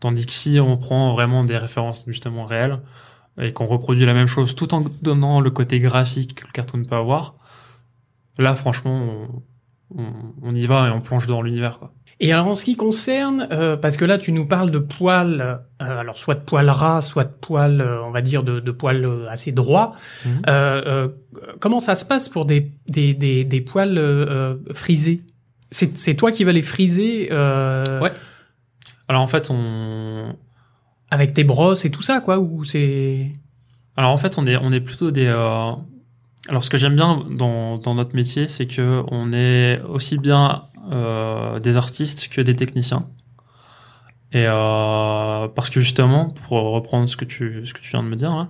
[0.00, 2.80] Tandis que si on prend vraiment des références justement réelles
[3.40, 6.84] et qu'on reproduit la même chose tout en donnant le côté graphique que le cartoon
[6.84, 7.34] peut avoir,
[8.38, 9.26] là franchement
[9.94, 11.92] on, on- on y va et on plonge dans l'univers quoi.
[12.22, 15.40] Et alors en ce qui concerne, euh, parce que là tu nous parles de poils,
[15.80, 18.70] euh, alors soit de poils ras, soit de poils, euh, on va dire de, de
[18.70, 19.92] poils euh, assez droits.
[20.26, 21.08] Euh, euh,
[21.60, 23.98] comment ça se passe pour des des des, des poils
[24.74, 25.22] frisés?
[25.70, 28.12] C'est c'est toi qui vas les friser euh, Ouais.
[29.08, 30.34] Alors en fait on
[31.10, 33.32] avec tes brosses et tout ça quoi ou c'est
[33.96, 35.26] Alors en fait, on est, on est plutôt des.
[35.26, 35.72] euh,
[36.48, 40.64] Alors ce que j'aime bien dans, dans notre métier, c'est que on est aussi bien
[41.62, 43.08] des artistes que des techniciens.
[44.32, 48.08] Et euh, parce que justement, pour reprendre ce que tu, ce que tu viens de
[48.08, 48.48] me dire, là,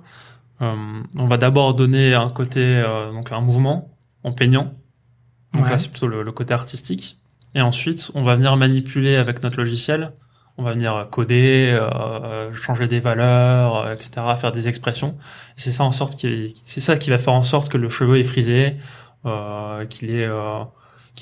[0.62, 0.74] euh,
[1.16, 4.74] on va d'abord donner un côté, euh, donc un mouvement en peignant.
[5.54, 5.70] Donc Ouais.
[5.70, 7.16] là, c'est plutôt le, le côté artistique.
[7.54, 10.12] Et ensuite, on va venir manipuler avec notre logiciel.
[10.58, 15.16] On va venir coder, euh, euh, changer des valeurs, euh, etc., faire des expressions.
[15.56, 18.18] C'est ça en sorte qui, c'est ça qui va faire en sorte que le cheveu
[18.18, 18.76] est frisé,
[19.24, 20.28] euh, qu'il est,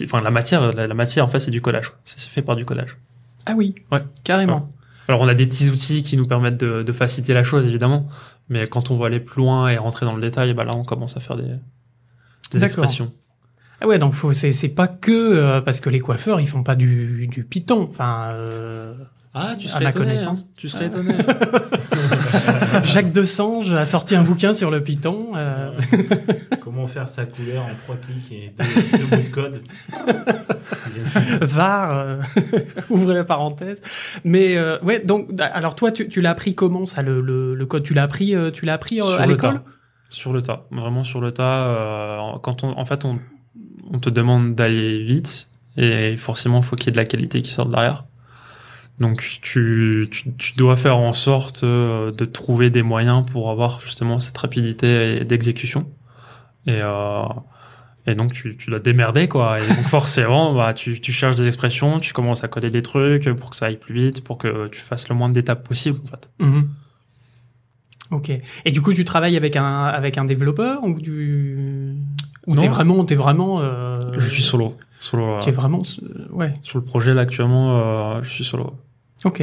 [0.05, 1.93] enfin la matière, la, la matière en fait c'est du collage.
[2.05, 2.99] C'est fait par du collage.
[3.47, 4.03] ah oui Ouais.
[4.25, 4.69] carrément
[5.09, 8.07] Alors on a des petits outils qui nous permettent de, de faciliter la chose évidemment,
[8.49, 10.85] mais quand on va aller plus loin et rentrer dans le détail, bah là on
[10.85, 13.13] commence à faire des, expressions.
[13.81, 16.75] ah ouais donc faut c'est pas que euh, parce que les coiffeurs ils font pas
[16.77, 18.95] du du python enfin euh,
[19.35, 20.43] Ah, tu À serais ma étonné, connaissance.
[20.43, 20.53] hein.
[20.57, 21.15] Tu serais étonné.
[22.85, 25.69] Jacques Desange a sorti un bouquin sur le python euh,
[26.63, 29.63] Comment faire sa couleur en trois clics et deux, deux bouts de code
[31.43, 32.21] var euh,
[32.91, 33.81] ouvrez la parenthèse
[34.25, 37.67] mais euh, ouais donc alors toi tu, tu l'as appris comment ça le, le, le
[37.67, 37.83] code?
[37.83, 39.55] Tu l'as appris tu l'as appris euh, Sur à le l'école?
[39.55, 39.65] tas.
[40.11, 41.67] Sur le tas, vraiment sur le tas.
[41.67, 43.19] euh, quand on, en fait, on,
[43.93, 47.43] on te demande d'aller vite et forcément, il faut qu'il y ait de la qualité
[47.43, 48.05] qui sorte derrière.
[49.01, 53.81] Donc, tu, tu, tu dois faire en sorte euh, de trouver des moyens pour avoir
[53.81, 55.87] justement cette rapidité d'exécution.
[56.67, 57.23] Et, euh,
[58.07, 59.61] et donc, tu, tu dois démerder, quoi.
[59.61, 63.29] Et donc, forcément, bah, tu, tu cherches des expressions, tu commences à coder des trucs
[63.35, 66.09] pour que ça aille plus vite, pour que tu fasses le moins d'étapes possible, en
[66.09, 66.29] fait.
[66.41, 66.69] Mhm.
[68.11, 68.31] Ok.
[68.65, 71.95] Et du coup, tu travailles avec un avec un développeur ou du
[72.47, 74.77] ou t'es vraiment t'es vraiment euh, Je suis solo.
[74.99, 75.35] Solo.
[75.35, 76.55] euh, Tu es vraiment euh, ouais.
[76.63, 77.77] Sur le projet là actuellement,
[78.17, 78.73] euh, je suis solo.
[79.25, 79.43] Ok.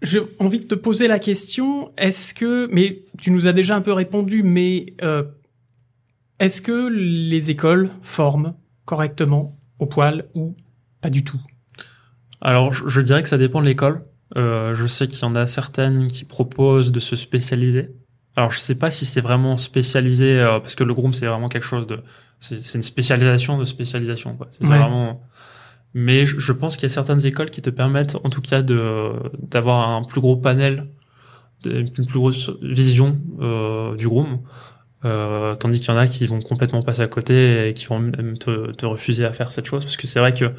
[0.00, 3.80] J'ai envie de te poser la question, est-ce que, mais tu nous as déjà un
[3.80, 5.24] peu répondu, mais euh,
[6.38, 10.54] est-ce que les écoles forment correctement au poil ou
[11.00, 11.40] pas du tout?
[12.40, 14.04] Alors, je, je dirais que ça dépend de l'école.
[14.36, 17.88] Euh, je sais qu'il y en a certaines qui proposent de se spécialiser.
[18.36, 21.48] Alors, je sais pas si c'est vraiment spécialisé, euh, parce que le groom, c'est vraiment
[21.48, 21.98] quelque chose de...
[22.38, 24.46] C'est c'est une spécialisation de spécialisation, quoi.
[24.52, 24.78] C'est Ouais.
[24.78, 25.24] vraiment...
[25.94, 28.62] Mais je, je pense qu'il y a certaines écoles qui te permettent, en tout cas,
[28.62, 30.88] de d'avoir un plus gros panel,
[31.64, 34.40] une plus grosse vision euh, du groom.
[35.04, 38.00] Euh, tandis qu'il y en a qui vont complètement passer à côté et qui vont
[38.00, 39.84] même te, te refuser à faire cette chose.
[39.84, 40.52] Parce que c'est vrai que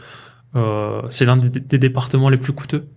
[0.56, 2.88] euh, c'est l'un des, départements les plus coûteux,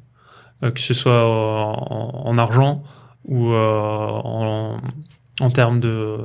[0.62, 2.82] euh, que ce soit euh, en, en argent
[3.24, 4.80] ou euh, en,
[5.40, 6.18] en termes de,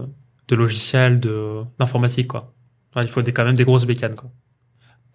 [0.48, 2.54] de logiciel, de d'informatique quoi.
[2.96, 4.32] Il faut des, quand même des grosses bécanes quoi.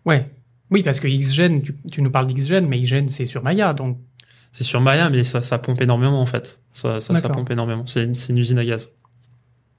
[0.04, 0.30] Ouais.
[0.72, 3.98] Oui, parce que XGen, tu, tu nous parles d'XGen, mais XGen c'est sur Maya, donc
[4.52, 6.62] C'est sur Maya, mais ça, ça pompe énormément en fait.
[6.72, 7.84] Ça, ça, pompe énormément.
[7.86, 8.90] C'est une, usine à gaz.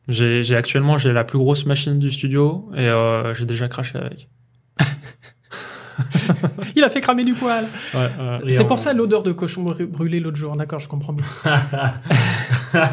[0.08, 4.30] J'ai actuellement j'ai la plus grosse machine du studio et euh, j'ai déjà craché avec.
[6.76, 7.66] il a fait cramer du poil.
[7.96, 10.56] Ouais, C'est pour ça l'odeur de cochon brûlé l'autre jour.
[10.56, 11.24] D'accord, je comprends mieux.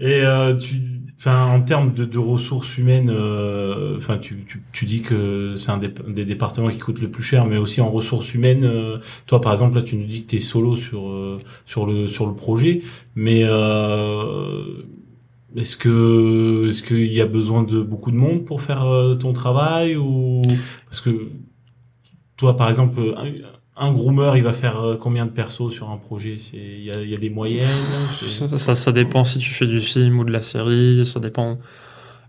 [0.00, 5.54] Et euh, tu, en termes de, ressources humaines, euh, enfin, tu, tu, tu dis que
[5.56, 8.64] c'est un des, des départements qui coûte le plus cher, mais aussi en ressources humaines.
[8.64, 11.86] euh, toi, par exemple, là, tu nous dis que tu es solo sur euh, sur
[11.86, 12.80] le sur le projet,
[13.14, 14.82] mais euh,
[15.56, 19.32] est-ce que est-ce qu'il y a besoin de beaucoup de monde pour faire euh, ton
[19.34, 20.42] travail ou
[20.86, 21.28] parce que
[22.36, 23.14] toi, par exemple,
[23.80, 26.36] un groomer, il va faire euh, combien de persos sur un projet?
[26.38, 27.66] C'est il y a, il y a des moyennes
[28.28, 31.58] Ça, ça, ça dépend si tu fais du film ou de la série, ça dépend,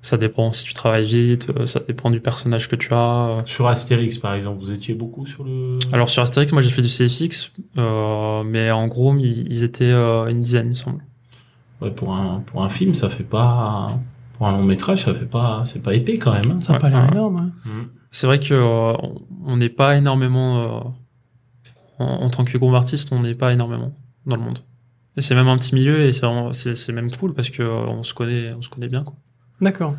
[0.01, 3.37] ça dépend si tu travailles vite, euh, ça dépend du personnage que tu as.
[3.45, 5.77] Sur Astérix, par exemple, vous étiez beaucoup sur le.
[5.91, 9.83] Alors sur Astérix, moi j'ai fait du CFX, euh, mais en gros ils, ils étaient
[9.91, 11.03] euh, une dizaine, il me semble.
[11.81, 13.99] Ouais, pour un pour un film, ça fait pas.
[14.37, 15.61] Pour un long métrage, ça fait pas.
[15.65, 16.51] C'est pas épais quand même.
[16.51, 16.57] hein.
[16.59, 17.11] Ça a pas l'air Ouais.
[17.11, 17.51] énorme.
[17.65, 17.69] hein.
[18.09, 20.89] C'est vrai que euh, on- on n'est pas énormément, euh,
[22.01, 24.59] en, en tant que groupe artiste, on n'est pas énormément dans le monde.
[25.17, 28.13] Et c'est même un petit milieu et c'est même cool parce que euh, on se
[28.13, 29.15] connaît, on se connaît bien quoi.
[29.59, 29.95] D'accord.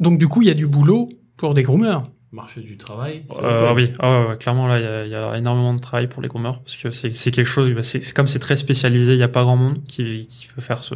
[0.00, 2.02] Donc du coup, il y a du boulot pour des groomers.
[2.32, 3.24] marché du travail.
[3.42, 6.06] Euh, oui, ah ouais, clairement là, il y a- il y, a énormément de travail
[6.08, 7.72] pour les gamers parce que c'est quelque chose.
[7.72, 10.60] bah, C'est comme c'est très spécialisé, il y a pas grand monde qui, qui peut
[10.60, 10.94] faire ce,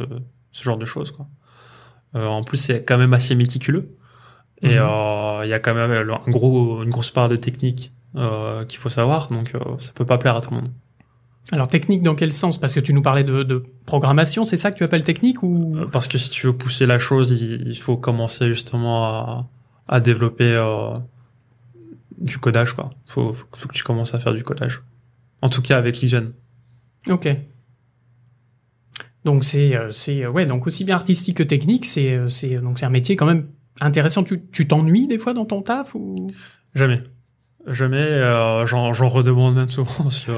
[0.51, 1.27] ce genre de choses quoi.
[2.15, 3.97] Euh, en plus, c'est quand même assez méticuleux
[4.61, 4.77] et Mhm.
[4.79, 8.79] euh, il y a quand même un gros, une grosse part de technique euh, qu'il
[8.79, 10.71] faut savoir, donc euh, ça peut pas plaire à tout le monde.
[11.51, 12.59] Alors technique dans quel sens?
[12.59, 15.77] Parce que tu nous parlais de, de programmation, c'est ça que tu appelles technique ou?
[15.77, 19.47] Euh, Parce que si tu veux pousser la chose, il, il faut commencer justement à,
[19.87, 20.97] à développer euh,
[22.17, 22.89] du codage quoi.
[23.05, 24.81] Faut, faut, faut que tu commences à faire du codage.
[25.41, 26.31] En tout cas avec Legion.
[27.09, 27.27] Ok.
[29.23, 32.91] Donc c'est c'est ouais donc aussi bien artistique que technique c'est c'est donc c'est un
[32.91, 33.47] métier quand même
[33.81, 34.23] intéressant.
[34.23, 36.31] Tu tu t'ennuies des fois dans ton taf ou?
[36.73, 37.03] Jamais.
[37.67, 37.97] Jamais.
[37.97, 40.09] euh, J'en redemande même souvent.
[40.09, 40.35] Sur...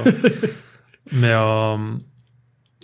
[1.12, 1.76] Mais euh,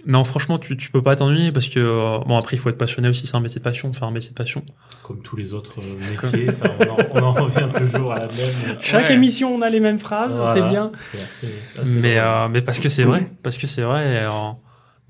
[0.07, 2.79] non, franchement, tu, tu peux pas t'ennuyer parce que euh, bon après il faut être
[2.79, 3.27] passionné aussi.
[3.27, 3.93] C'est un métier de passion.
[3.93, 4.63] Faire un métier de passion.
[5.03, 8.27] Comme tous les autres euh, métiers, ça, on, en, on en revient toujours à la
[8.27, 8.77] même.
[8.81, 9.15] chaque Ouais.
[9.15, 10.55] émission on a les mêmes phrases, Voilà.
[10.55, 10.91] c'est bien.
[10.95, 13.31] Assez- Mais euh, parce que c'est vrai.
[13.43, 14.05] Parce que c'est vrai.
[14.15, 14.29] et, euh,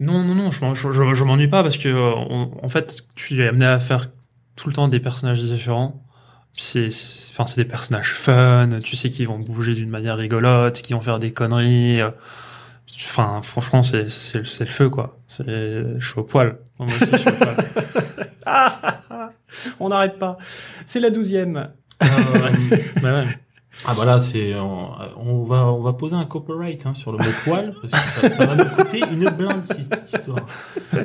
[0.01, 0.51] non non non.
[0.51, 3.67] Je, je, je, je m'ennuie pas parce que euh, on- en fait tu es amené
[3.67, 4.07] à faire
[4.57, 6.04] tout le temps des personnages différents.
[6.57, 6.87] C'est
[7.31, 8.79] enfin c'est des personnages fun.
[8.83, 12.01] Tu sais qu'ils vont bouger d'une manière rigolote, qu'ils vont faire des conneries.
[12.01, 12.11] euh,
[13.07, 15.19] Enfin, franchement, c'est c'est le feu, quoi.
[15.27, 15.45] C'est,
[15.99, 16.59] je suis au poil.
[16.79, 17.57] Moi aussi, je suis au poil.
[18.47, 19.31] Ah, ah, ah.
[19.81, 20.37] on n'arrête pas.
[20.87, 21.71] C'est la douzième.
[22.03, 22.07] Euh,
[23.03, 23.25] mais ouais.
[23.87, 27.19] Ah bah là, c'est on, on va on va poser un copyright hein, sur le
[27.19, 30.47] mot poil parce que ça, ça va nous coûter une blinde cette histoire.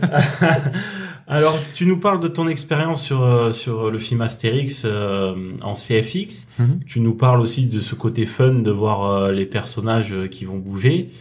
[1.32, 5.76] Alors, tu nous parles de ton expérience sur euh, sur le film Astérix euh, en
[5.76, 6.50] CFX.
[6.58, 6.80] Mhm.
[6.88, 10.46] Tu nous parles aussi de ce côté fun de voir euh, les personnages euh, qui
[10.46, 11.12] vont bouger.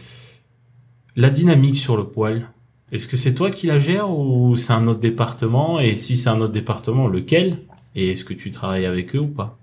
[1.15, 2.49] La dynamique sur le poil.
[2.91, 5.79] Est-ce que c'est toi qui la gères ou c'est un autre département?
[5.79, 7.59] Et si c'est un autre département, lequel?
[7.95, 9.59] Et est-ce que tu travailles avec eux ou pas?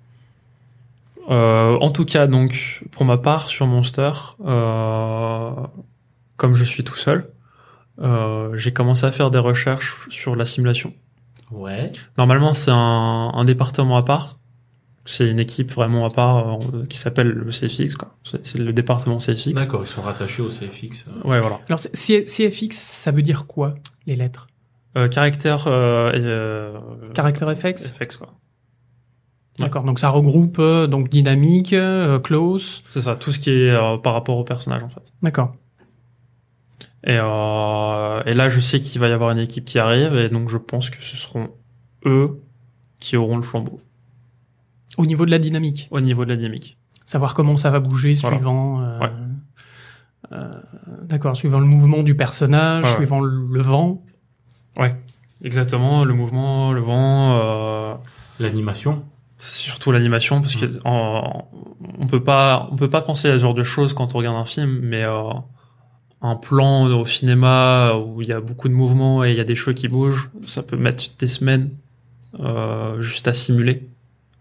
[1.29, 4.13] Euh, en tout cas, donc, pour ma part, sur Monster,
[4.45, 5.51] euh,
[6.37, 7.31] comme je suis tout seul,
[8.01, 10.93] euh, j'ai commencé à faire des recherches sur la simulation.
[11.51, 11.93] Ouais.
[12.19, 14.39] Normalement, c'est un, un département à part.
[15.09, 18.17] C'est une équipe vraiment à part euh, qui s'appelle le CFX, quoi.
[18.25, 19.55] C'est le département CFX.
[19.55, 21.07] D'accord, ils sont rattachés au CFX.
[21.07, 21.29] euh.
[21.29, 21.61] Ouais, voilà.
[21.69, 23.75] Alors CFX ça veut dire quoi
[24.07, 24.49] les lettres?
[24.99, 26.79] Euh, caractère euh, et, euh,
[27.15, 27.93] Character FX.
[27.93, 28.35] FX, quoi.
[29.61, 29.85] D'accord.
[29.85, 32.83] Donc ça regroupe euh, donc dynamique, euh, close.
[32.89, 35.13] C'est ça, tout ce qui est euh, par rapport au personnage, en fait.
[35.23, 35.55] D'accord.
[37.07, 40.29] Et, euh, et là, je sais qu'il va y avoir une équipe qui arrive, et
[40.29, 41.51] donc je pense que ce seront
[42.05, 42.41] eux
[42.99, 43.81] qui auront le flambeau
[44.99, 46.79] Au niveau de la dynamique, au niveau de la dynamique.
[47.05, 48.37] savoir comment ça va bouger Voilà.
[48.37, 48.81] suivant.
[48.83, 49.11] euh, Ouais.
[50.33, 50.61] euh,
[51.05, 52.97] D'accord, suivant le mouvement du personnage, Ouais, ouais.
[52.97, 54.03] suivant le le vent.
[55.45, 57.95] Exactement, le mouvement, le vent, euh,
[58.41, 59.05] L'animation.
[59.39, 61.47] c'est surtout l'animation, parce que en-
[62.01, 64.37] on peut pas, on peut pas penser à ce genre de choses quand on regarde
[64.37, 65.31] un film, mais euh,
[66.23, 69.45] un plan au cinéma où il y a beaucoup de mouvements et il y a
[69.45, 71.71] des cheveux qui bougent, ça peut mettre des semaines
[72.41, 73.89] euh, juste à simuler,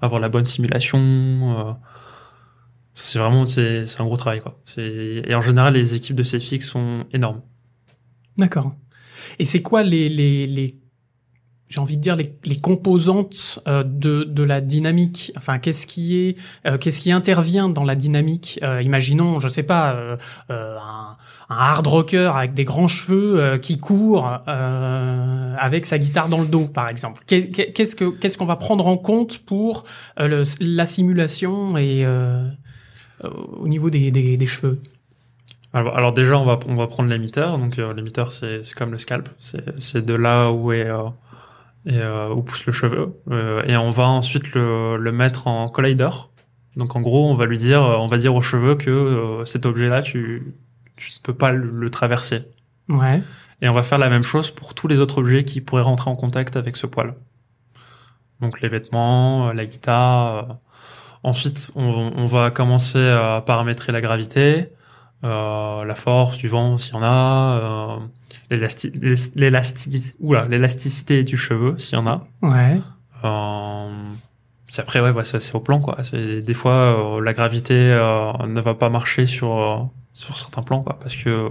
[0.01, 0.99] avoir la bonne simulation.
[0.99, 1.73] euh,
[2.93, 4.57] c'est vraiment, c'est un gros travail quoi.
[4.77, 7.41] Et en général, les équipes de CFX sont énormes.
[8.37, 8.73] D'accord.
[9.39, 10.77] Et c'est quoi les, les, les
[11.67, 15.33] j'ai envie de dire les, composantes euh, de, de la dynamique?
[15.35, 16.37] Enfin, qu'est-ce qui est,
[16.79, 18.61] qu'est-ce qui intervient dans la dynamique?
[18.81, 20.17] Imaginons, je sais pas,
[20.49, 21.17] un,
[21.49, 26.41] un hard rocker avec des grands cheveux euh, qui court euh, avec sa guitare dans
[26.41, 27.23] le dos, par exemple.
[27.27, 29.85] Qu'est- Qu'est-ce que qu'est-ce qu'on va prendre en compte pour
[30.19, 32.05] euh, la simulation et
[33.23, 34.81] au niveau des, cheveux?
[35.73, 37.57] Alors, déjà, on va, prendre l'émetteur.
[37.57, 39.29] Donc l'émetteur, c'est comme le scalp.
[39.79, 40.71] C'est de là où
[42.41, 43.13] pousse le cheveu.
[43.67, 46.09] Et on va ensuite le, le mettre en collider.
[46.75, 50.01] Donc en gros, on va lui dire, on va dire au cheveu que cet objet-là,
[50.01, 50.55] tu
[50.95, 52.43] tu ne peux pas le, le traverser.
[52.89, 53.21] Ouais.
[53.61, 56.09] Et on va faire la même chose pour tous les autres objets qui pourraient rentrer
[56.09, 57.13] en contact avec ce poil.
[58.41, 60.35] Donc les vêtements, euh, la guitare.
[60.37, 60.53] euh.
[61.23, 64.69] Ensuite, on, on va commencer à paramétrer la gravité,
[65.23, 67.97] euh, la force du vent s'il y en a, euh,
[70.49, 72.27] l'élasticité du cheveu s'il y en a.
[72.41, 72.75] Ouais.
[73.23, 73.89] Euh,
[74.77, 75.97] après, ouais, c'est au plan, quoi.
[76.13, 80.97] Des fois, euh, la gravité euh, ne va pas marcher sur, sur certains plans, quoi,
[80.99, 81.49] parce que euh,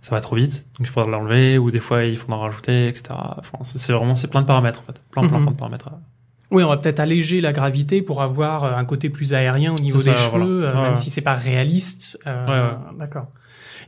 [0.00, 2.88] ça va trop vite, donc il faudra l'enlever, ou des fois, il faudra en rajouter,
[2.88, 3.10] etc.
[3.38, 5.00] Enfin, c'est, vraiment, c'est plein de paramètres, en fait.
[5.12, 5.42] Plein, plein, Mhm.
[5.44, 5.90] plein de paramètres.
[6.50, 9.78] Oui, on va peut-être alléger la gravité pour avoir euh, un côté plus aérien au
[9.78, 10.44] niveau des cheveux, voilà.
[10.44, 10.94] euh, Ouais, même ouais.
[10.96, 12.18] si c'est pas réaliste.
[12.26, 12.98] euh, Ouais.
[12.98, 13.28] D'accord.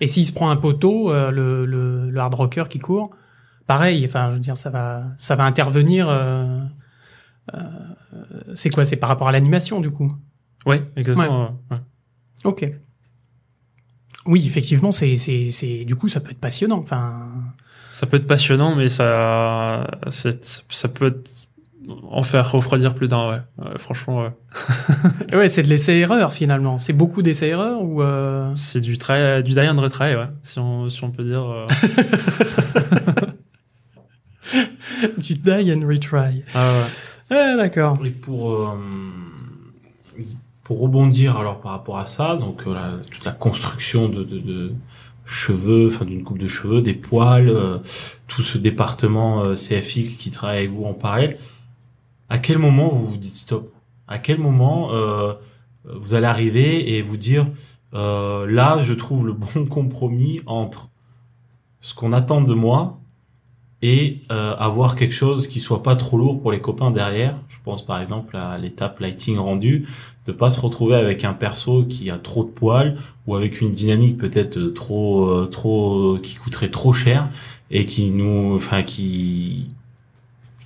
[0.00, 3.10] Et s'il se prend un poteau, euh, le, le, le hard rocker qui court,
[3.66, 4.04] pareil.
[4.06, 6.06] Enfin, je veux dire, ça va, ça va intervenir.
[6.08, 6.58] euh,
[7.54, 7.60] euh,
[8.54, 10.12] c'est quoi C'est par rapport à l'animation, du coup?
[10.66, 11.58] Ouais, exactement.
[12.44, 12.64] Ok.
[14.26, 16.78] Oui, effectivement, c'est, c'est, c'est, du coup, ça peut être passionnant.
[16.78, 17.28] Enfin,
[17.92, 21.30] Ça peut être passionnant, mais ça, c'est- ça peut être-
[22.10, 23.36] en faire refroidir plus d'un, ouais.
[23.58, 24.30] Ouais, franchement, ouais.
[25.36, 26.78] ouais, c'est de l'essai-erreur finalement.
[26.78, 30.28] C'est beaucoup d'essais-erreurs ou euh, C'est du try, du die and retry, ouais.
[30.42, 31.42] Si on, si on peut dire.
[31.44, 31.66] euh.
[35.18, 36.42] du die and retry.
[36.54, 37.36] Ah ouais.
[37.36, 37.98] Ah, d'accord.
[38.04, 38.78] Et pour euh,
[40.64, 44.72] pour rebondir alors par rapport à ça, donc euh, toute la construction de, de, de
[45.26, 47.78] cheveux, enfin d'une coupe de cheveux, des poils, euh,
[48.26, 51.38] tout ce département euh, qui travaille avec vous en parallèle.
[52.28, 53.72] À quel moment vous vous dites stop?
[54.08, 55.34] À quel moment euh,
[55.84, 57.46] vous allez arriver et vous dire
[57.94, 60.88] euh, là je trouve le bon compromis entre
[61.80, 62.98] ce qu'on attend de moi
[63.84, 67.36] et euh, avoir quelque chose qui soit pas trop lourd pour les copains derrière.
[67.50, 69.86] Je pense par exemple à l'étape lighting rendu,
[70.24, 73.74] de pas se retrouver avec un perso qui a trop de poils ou avec une
[73.74, 77.28] dynamique peut-être trop euh, trop qui coûterait trop cher
[77.70, 79.70] et qui nous enfin qui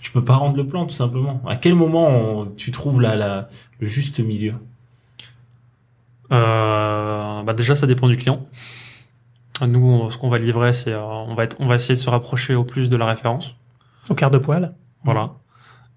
[0.01, 1.43] tu peux pas rendre le plan tout simplement.
[1.49, 3.49] À quel moment tu trouves la, la
[3.81, 4.55] le juste milieu?
[6.31, 8.47] Euh, bah déjà, ça dépend du client.
[9.67, 12.01] Nous, on- ce qu'on va livrer, c'est, euh, on va être, on va essayer de
[12.01, 13.55] se rapprocher au plus de la référence.
[14.11, 14.75] Au quart de poil.
[15.05, 15.33] Voilà.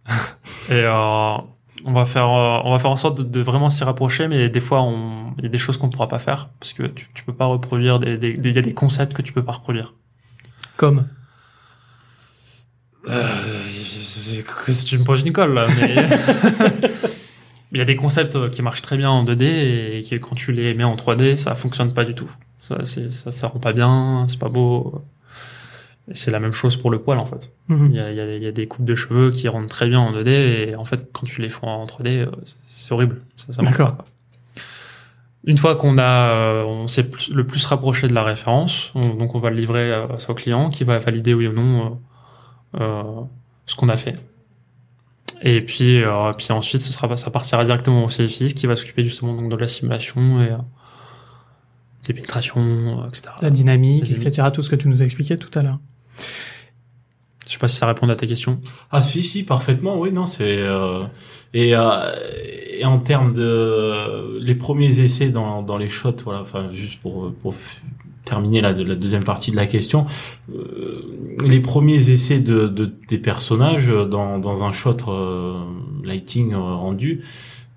[0.70, 1.38] Et euh,
[1.86, 4.50] on va faire, euh, on va faire en sorte de, de vraiment s'y rapprocher, mais
[4.50, 4.88] des fois,
[5.38, 7.46] il y a des choses qu'on pourra pas faire parce que tu, tu peux pas
[7.46, 9.94] reproduire des, des- des- il y a des concepts que tu peux pas reproduire.
[10.78, 11.08] Comme.
[14.86, 15.96] Tu me poses une colle là, mais
[17.72, 20.52] il y a des concepts qui marchent très bien en 2D et qui quand tu
[20.52, 22.30] les mets en 3D, ça fonctionne pas du tout.
[22.84, 25.02] Ça, ça, ça rend pas bien, c'est pas beau.
[26.14, 27.52] C'est la même chose pour le poil en fait.
[27.70, 27.88] Mhm.
[27.92, 29.70] Il y a, il y a- il y a des coupes de cheveux qui rendent
[29.70, 30.30] très bien en 2D
[30.70, 32.32] et en fait quand tu les fais en 3D, euh,
[32.68, 33.22] c'est horrible.
[33.36, 33.98] Ça, ça marche D'accord.
[35.44, 39.14] Une fois qu'on a, euh, on s'est plus- le plus rapproché de la référence, on-
[39.16, 42.00] donc on va le livrer à, ça au client qui va valider oui ou non
[42.76, 43.22] euh, euh,
[43.66, 44.16] ce qu'on a fait.
[45.44, 49.04] Et puis, euh, puis ensuite, ce sera, ça partira directement au CFI qui va s'occuper
[49.04, 50.58] justement donc de la simulation et euh,
[52.06, 53.30] des pénétrations, euh, etc.
[53.42, 54.48] La dynamique, La etc.
[54.54, 55.80] Tout ce que tu nous as expliqué tout à l'heure.
[57.48, 58.62] Je sais pas si ça répond à ta question.
[58.92, 61.04] Ah si si parfaitement oui non c'est euh,
[61.54, 62.16] et, euh,
[62.70, 67.34] et en termes de les premiers essais dans dans les shots voilà enfin juste pour
[67.34, 67.56] pour
[68.24, 70.06] terminer la, la deuxième partie de la question
[70.56, 71.02] euh,
[71.46, 75.60] les premiers essais de, de tes personnages dans dans un shot euh,
[76.06, 77.22] lighting euh, rendu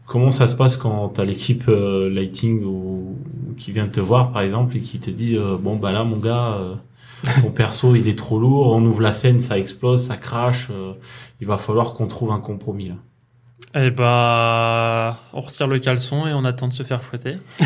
[0.06, 3.16] comment ça se passe quand t'as l'équipe euh, lighting ou,
[3.56, 6.16] qui vient te voir par exemple et qui te dit euh, bon bah là mon
[6.16, 6.74] gars euh,
[7.40, 10.68] ton perso il est trop lourd, on ouvre la scène, ça explose, ça crache,
[11.40, 12.96] il va falloir qu'on trouve un compromis là.
[13.76, 17.36] Eh bah, on retire le caleçon et on attend de se faire fouetter.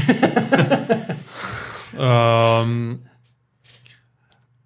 [1.98, 2.94] Euh,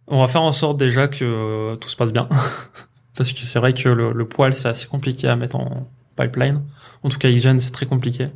[0.07, 2.29] on va faire en sorte déjà que tout se passe bien.
[3.17, 6.63] Parce que c'est vrai que le, le poil, c'est assez compliqué à mettre en pipeline.
[7.03, 8.29] En tout cas, Hygiene, c'est très compliqué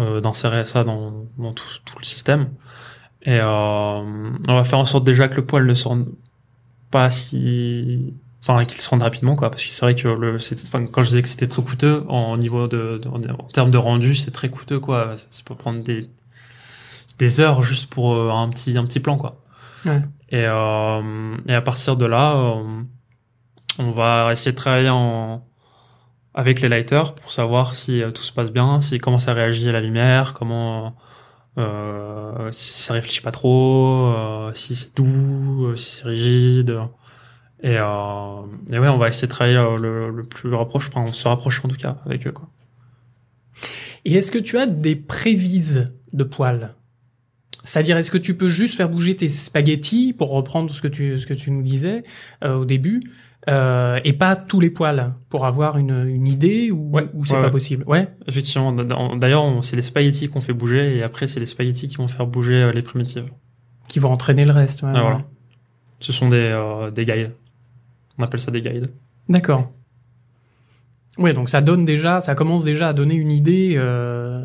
[0.00, 2.50] euh, d'insérer ça dans, dans tout, tout le système.
[3.22, 4.00] Et euh,
[4.48, 6.06] on va faire en sorte déjà que le poil ne se rende
[6.90, 8.14] pas si...
[8.48, 9.50] Enfin, qu'il se rende rapidement, quoi.
[9.50, 12.36] Parce que c'est vrai que le, enfin, quand je disais que c'était très coûteux, en
[12.36, 15.16] niveau de, de- en termes de rendu, c'est très coûteux, quoi.
[15.16, 16.08] Ça, ça peut prendre des,
[17.18, 19.42] des heures juste pour euh, un petit, un petit plan, quoi.
[19.84, 20.00] Ouais.
[20.28, 22.82] Et, euh, et à partir de là, euh,
[23.80, 25.44] on va essayer de travailler en,
[26.36, 29.68] avec les lighters pour savoir si euh, tout se passe bien, si comment ça réagit
[29.68, 30.94] à la lumière, comment
[31.58, 36.78] euh, si ça réfléchit pas trop, euh, si c'est doux, euh, si c'est rigide.
[37.62, 41.04] Et, euh, et ouais, on va essayer de travailler le, le, le plus rapproche, enfin,
[41.08, 42.32] on se rapproche en tout cas avec eux.
[42.32, 42.48] Quoi.
[44.04, 46.74] Et est-ce que tu as des prévises de poils?
[47.64, 51.18] C'est-à-dire, est-ce que tu peux juste faire bouger tes spaghettis, pour reprendre ce que tu,
[51.18, 52.04] ce que tu nous disais
[52.44, 53.00] euh, au début,
[53.48, 57.34] euh, et pas tous les poils, pour avoir une, une idée, ou, Ouais, ou c'est
[57.34, 57.50] ouais, pas ouais.
[57.52, 61.86] possible Ouais Effectivement, d'ailleurs, c'est les spaghettis qu'on fait bouger, et après, c'est les spaghettis
[61.88, 63.26] qui vont faire bouger euh, les primitives.
[63.88, 64.82] Qui vont entraîner le reste.
[64.82, 65.24] ouais, Ah, voilà.
[66.00, 67.32] Ce sont des, euh, des guides.
[68.18, 68.88] On appelle ça des guides.
[69.28, 69.70] D'accord.
[71.18, 74.44] Ouais, donc ça donne déjà, ça commence déjà à donner une idée euh,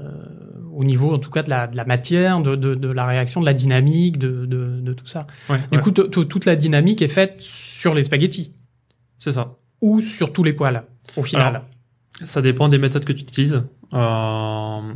[0.74, 3.42] au niveau, en tout cas, de la, de la matière, de, de, de la réaction,
[3.42, 5.28] de la dynamique, de, de, de tout ça.
[5.50, 8.54] Ouais, Du coup, toute la dynamique est faite sur les spaghettis
[9.22, 9.56] c'est ça.
[9.82, 10.84] ou sur tous les poils,
[11.16, 11.48] au final.
[11.48, 11.64] Alors,
[12.24, 13.64] Ça dépend des méthodes que tu utilises.
[13.94, 14.94] Euh,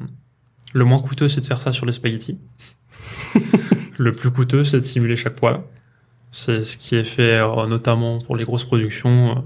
[0.73, 2.39] le moins coûteux, c'est de faire ça sur les spaghettis.
[3.97, 5.61] le plus coûteux, c'est de simuler chaque poil.
[6.31, 9.37] C'est ce qui est fait euh, notamment pour les grosses productions.
[9.37, 9.41] euh,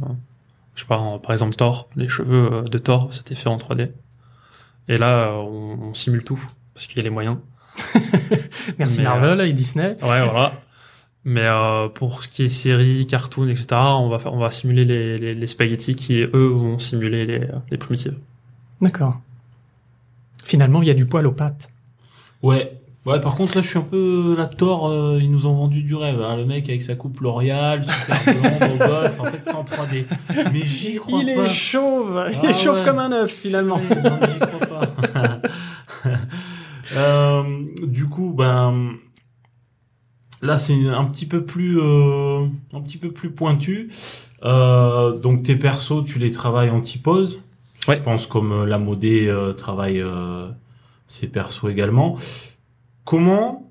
[0.75, 3.91] je sais pas, par exemple Thor, les cheveux euh, de Thor, c'était fait en 3D.
[4.87, 6.41] Et là, on, on simule tout
[6.73, 7.37] parce qu'il y a les moyens.
[8.79, 9.97] Merci Mais, Marvel et Disney.
[10.01, 10.53] Ouais, voilà.
[11.31, 14.83] Mais euh, pour ce qui est séries, cartoons, etc., on va, faire, on va simuler
[14.83, 18.15] les, les, les spaghettis qui, eux, vont simuler les, les primitives.
[18.81, 19.19] D'accord.
[20.43, 21.69] Finalement, il y a du poil aux pattes.
[22.41, 22.73] Ouais.
[23.05, 24.87] Ouais, par contre, là, je suis un peu la tort.
[24.89, 26.19] euh, ils nous ont vendu du rêve.
[26.21, 26.35] hein.
[26.35, 29.19] Le mec avec sa coupe L'Oréal, super blond, beau gosse.
[29.19, 30.05] En fait, c'est en 3D.
[30.51, 31.43] Mais j'y crois il pas.
[31.43, 32.25] est chauve.
[32.31, 32.85] il Ah est chauve ouais.
[32.85, 33.77] comme un œuf, finalement.
[33.77, 35.41] J'y crois pas.
[36.95, 37.43] Euh,
[37.83, 38.93] du coup, ben
[40.41, 43.89] là c'est un petit peu plus euh, un petit peu plus pointu.
[44.43, 47.41] Euh, donc tes persos, tu les travailles en typose.
[47.87, 47.97] Ouais.
[47.97, 50.47] Je pense comme euh, la modée euh, travaille euh,
[51.07, 52.17] ses persos également.
[53.05, 53.65] Comment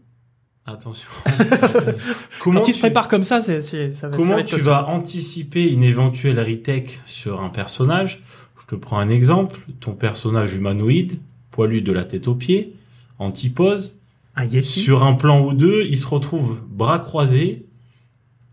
[0.66, 1.08] Attention.
[2.42, 5.66] Comment Quand il se tu- prépare comme ça, c'est, ça va Comment tu vas anticiper
[5.66, 8.22] une éventuelle retech sur un personnage?
[8.60, 9.60] Je te prends un exemple.
[9.80, 12.74] Ton personnage humanoïde, poilu de la tête aux pieds,
[13.18, 13.94] en typose,
[14.39, 17.66] Un Yeti sur un plan ou deux, il se retrouve bras croisés.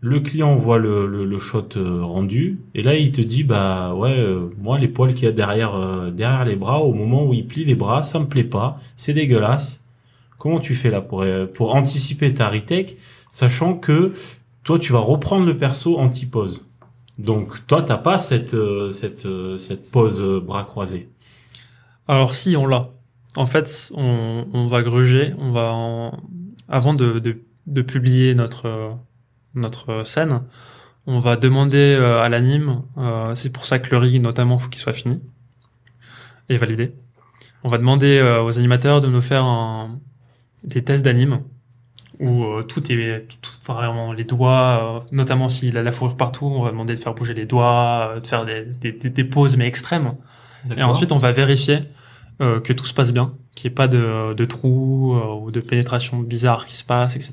[0.00, 2.60] Le client voit le, le, le shot euh, rendu.
[2.74, 5.74] Et là il te dit bah ouais euh, moi les poils qu'il y a derrière
[5.74, 8.78] euh, derrière les bras au moment où il plie les bras ça me plaît pas.
[8.98, 9.82] C'est dégueulasse.
[10.36, 11.24] Comment tu fais là pour
[11.54, 12.96] pour anticiper ta retech
[13.32, 14.12] sachant que
[14.64, 16.66] toi tu vas reprendre le perso en typose
[17.18, 21.08] donc toi t'as pas cette euh, cette euh, cette pose euh, bras croisés.
[22.08, 22.90] Alors si, on l'a.
[23.36, 26.18] En fait, on, on va gruger, on va en-
[26.68, 28.96] avant de, de, de publier notre
[29.54, 30.42] notre scène,
[31.06, 32.82] on va demander euh, à l'anime.
[32.98, 35.20] euh, c'est pour ça que le rig, notamment, faut qu'il soit fini
[36.48, 36.92] et validé.
[37.64, 39.98] On va demander euh, aux animateurs de nous faire un-
[40.64, 41.40] des tests d'anime
[42.20, 46.62] où euh, tout est tout, vraiment les doigts, notamment s'il a la fourrure partout, on
[46.62, 49.66] va demander de faire bouger les doigts, de faire des, des, des, des pauses mais
[49.66, 50.14] extrêmes.
[50.76, 51.80] Et ensuite, on va vérifier
[52.40, 55.50] euh, que tout se passe bien, qu'il n'y ait pas de, de trous euh, ou
[55.50, 57.32] de pénétration bizarre qui se passe, etc.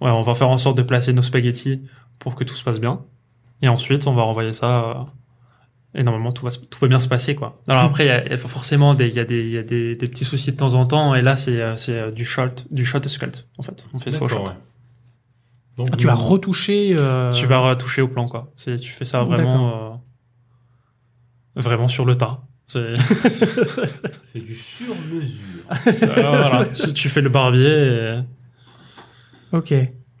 [0.00, 1.82] Ouais, on va faire en sorte de placer nos spaghettis
[2.18, 3.00] pour que tout se passe bien.
[3.62, 4.84] Et ensuite, on va renvoyer ça.
[4.90, 4.94] euh,
[5.94, 7.62] et normalement, tout va, se- tout va bien se passer, quoi.
[7.68, 9.50] Alors après, il y a, il y a forcément des, il y a, des, il
[9.50, 11.14] y a des, des petits soucis de temps en temps.
[11.14, 13.86] Et là, c'est, du shot, du shot de sculpt, en fait.
[13.94, 14.36] On fait ça au shot.
[14.40, 14.60] D'accord, ouais.
[15.78, 16.90] Donc, Ah, tu vas retoucher.
[16.94, 18.52] euh, Tu vas retoucher au plan, quoi.
[18.56, 19.94] Tu fais ça vraiment,
[21.56, 22.42] euh, vraiment sur le tas.
[22.68, 25.92] C'est, du sur mesure Euh,
[26.22, 26.66] voilà.
[26.66, 27.68] Tu- tu fais le barbier.
[27.68, 28.08] Et...
[29.52, 29.72] Ok.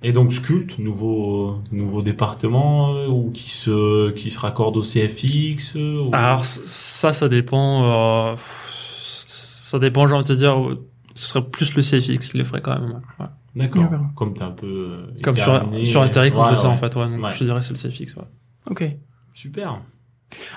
[0.02, 4.82] Et donc Sculpt, nouveau euh, nouveau département euh, ou qui se qui se raccorde au
[4.82, 8.30] CFX euh, ou- Alors ça, ça dépend.
[8.32, 10.56] Euh, ça dépend, j'ai envie de te dire.
[10.58, 13.00] euh, Ce serait plus le CFX qui le ferait quand même.
[13.18, 13.26] ouais.
[13.56, 13.90] D'accord.
[14.14, 16.74] Comme t'es un peu euh, Comme sur, sur Astérix, on ouais, fait ça ouais.
[16.74, 16.94] en fait.
[16.94, 17.30] Ouais, donc Ouais.
[17.30, 18.14] je te dirais c'est le CFX.
[18.16, 18.22] Ouais.
[18.70, 18.84] Ok.
[19.32, 19.80] Super.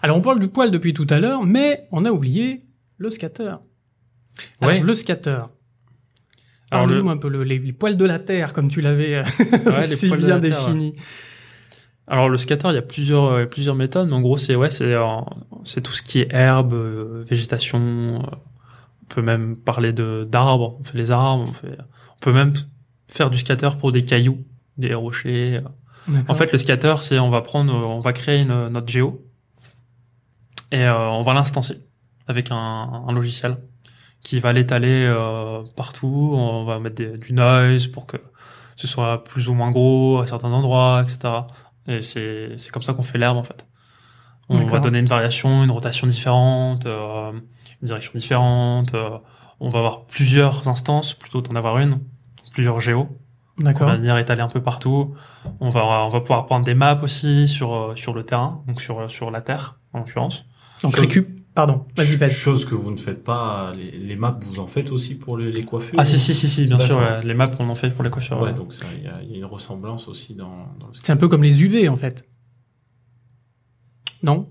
[0.01, 2.61] Alors, on parle du poil depuis tout à l'heure, mais on a oublié
[2.97, 3.43] le scatter.
[3.43, 3.61] Alors,
[4.61, 4.79] Ouais.
[4.79, 5.41] le scatter.
[6.71, 9.23] Alors, le- un peu le- les, les poils de la terre, comme tu l'avais euh,
[9.65, 10.95] Ouais, si bien terre, défini.
[12.07, 14.71] Alors le scatter, il y a plusieurs euh, plusieurs méthodes, mais en gros c'est ouais
[14.71, 15.05] c'est euh,
[15.63, 18.19] c'est tout ce qui est herbe, euh, végétation.
[18.23, 20.77] on peut même parler de d'arbres.
[20.79, 21.43] On fait les arbres.
[21.47, 22.53] On fait on peut même
[23.07, 24.39] faire du scatter pour des cailloux,
[24.77, 25.61] des rochers.
[26.27, 29.23] En fait, le scatter, c'est on va prendre, on va créer une, notre géo
[30.71, 31.79] et euh, on va l'instancer
[32.27, 32.55] avec un,
[33.07, 33.57] un logiciel
[34.21, 36.31] qui va l'étaler euh, partout.
[36.35, 38.17] On va mettre des- du noise pour que
[38.75, 41.19] ce soit plus ou moins gros à certains endroits, etc.
[41.87, 43.65] Et c'est c'est comme ça qu'on fait l'herbe en fait.
[44.49, 47.31] On va donner une variation, une rotation différente, euh,
[47.81, 48.93] une direction différente.
[48.95, 49.17] euh,
[49.59, 51.99] on va avoir plusieurs instances plutôt d'en avoir une,
[52.53, 53.09] plusieurs géos.
[53.59, 53.87] On D'accord.
[53.89, 55.13] va venir étaler un peu partout.
[55.59, 59.11] On va, on va pouvoir prendre des maps aussi sur, sur le terrain, donc sur,
[59.11, 60.45] sur la Terre, en l'occurrence.
[60.83, 61.27] Donc, Chose- récup.
[61.55, 61.85] Pardon.
[61.97, 62.29] Vas-y, vas-y.
[62.31, 65.51] Chose que vous ne faites pas, les, les maps vous en faites aussi pour les,
[65.51, 65.99] les coiffures.
[65.99, 67.21] Ah, si, si, si, si, bien sûr, ouais.
[67.25, 68.37] les maps, on en fait pour les coiffures.
[68.37, 68.53] Ouais, ouais.
[68.53, 70.93] donc ça, il y, y a une ressemblance aussi dans, dans le.
[70.93, 72.23] C'est un peu comme les UV, en fait.
[74.23, 74.47] Non?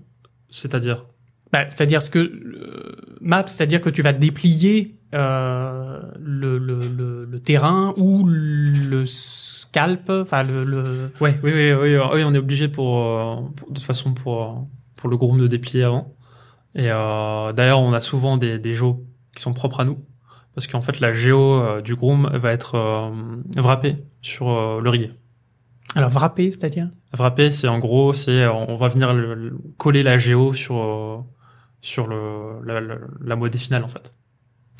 [0.49, 1.05] C'est-à-dire?
[1.51, 7.25] Bah, c'est-à-dire ce que euh, map, c'est-à-dire que tu vas déplier euh, le, le, le,
[7.25, 11.11] le terrain ou le scalp, enfin le, le...
[11.21, 14.13] Ouais, oui, oui, oui, oui, oui, on est obligé pour, euh, pour- de toute façon
[14.13, 14.53] pour, euh,
[14.95, 16.13] pour le groupe de déplier avant.
[16.75, 19.03] Et euh, d'ailleurs, on a souvent des, des géos
[19.35, 19.99] qui sont propres à nous.
[20.55, 23.09] Parce qu'en fait, la géo euh, du groom va être euh,
[23.57, 24.49] wrappée sur
[24.81, 24.89] le
[25.95, 26.89] alors wrapper, c'est-à-dire?
[27.17, 31.17] Wrapper, c'est en gros, c'est on va venir le- le- coller la géo sur euh,
[31.81, 34.13] sur le la, la, la modée finale en fait.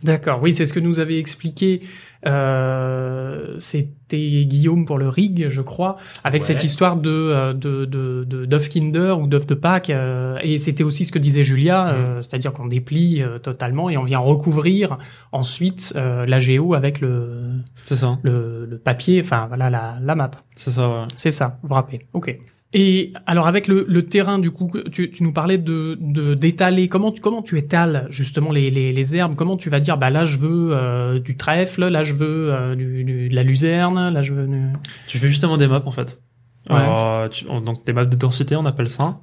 [0.03, 1.81] D'accord, oui, c'est ce que nous avait expliqué.
[2.25, 6.47] Euh, C'était Guillaume pour le rig, je crois, avec Ouais.
[6.47, 9.89] cette histoire de euh, de de de- Kinder ou d'œuf de Pâques.
[9.89, 13.97] euh, et c'était aussi ce que disait Julia, euh, c'est-à-dire qu'on déplie euh, totalement et
[13.97, 14.97] on vient recouvrir
[15.31, 17.51] ensuite euh, la géo avec le
[17.85, 18.17] ça.
[18.23, 20.31] le, le papier, enfin voilà la la map.
[20.55, 21.03] C'est ça, ouais.
[21.15, 22.05] C'est ça, vous vous rappelez.
[22.13, 22.37] Ok.
[22.71, 26.87] Et alors avec le, le terrain du coup, tu, tu nous parlais de de- d'étaler.
[26.87, 29.33] Comment tu comment tu étales justement les, les, les herbes?
[29.35, 32.75] Comment tu vas dire bah là je veux euh, du trèfle, là je veux euh,
[32.75, 34.45] du, du- de la luzerne, là je veux.
[34.45, 34.67] du-
[35.07, 36.21] Tu fais justement des maps en fait.
[36.69, 36.75] Ouais.
[36.79, 39.19] Euh, tu- on- donc des maps de densité, on appelle ça.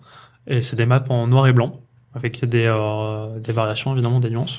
[0.49, 1.81] Et c'est des maps en noir et blanc,
[2.15, 4.59] avec des, euh, des variations évidemment, des nuances.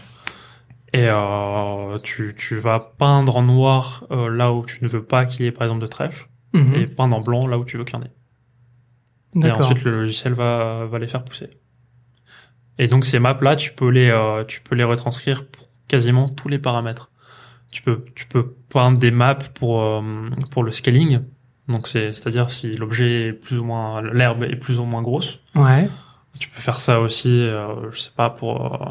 [0.94, 5.26] Et euh, tu, tu vas peindre en noir euh, là où tu ne veux pas
[5.26, 6.76] qu'il y ait par exemple de trèfle, Mhm.
[6.76, 8.12] et peindre en blanc là où tu veux qu'il y en ait.
[9.36, 11.50] Et ensuite le logiciel va, va les faire pousser.
[12.80, 16.30] Et donc ces maps là, tu peux les, euh, tu peux les retranscrire pour quasiment
[16.30, 17.12] tous les paramètres.
[17.72, 20.02] Tu peux, tu peux peindre des maps pour, euh,
[20.52, 21.20] pour le scaling.
[21.68, 25.40] Donc c'est, c'est-à-dire si l'objet est plus ou moins, l'herbe est plus ou moins grosse.
[25.56, 25.90] Ouais.
[26.40, 28.90] Tu peux faire ça aussi, euh, je sais pas, pour, euh,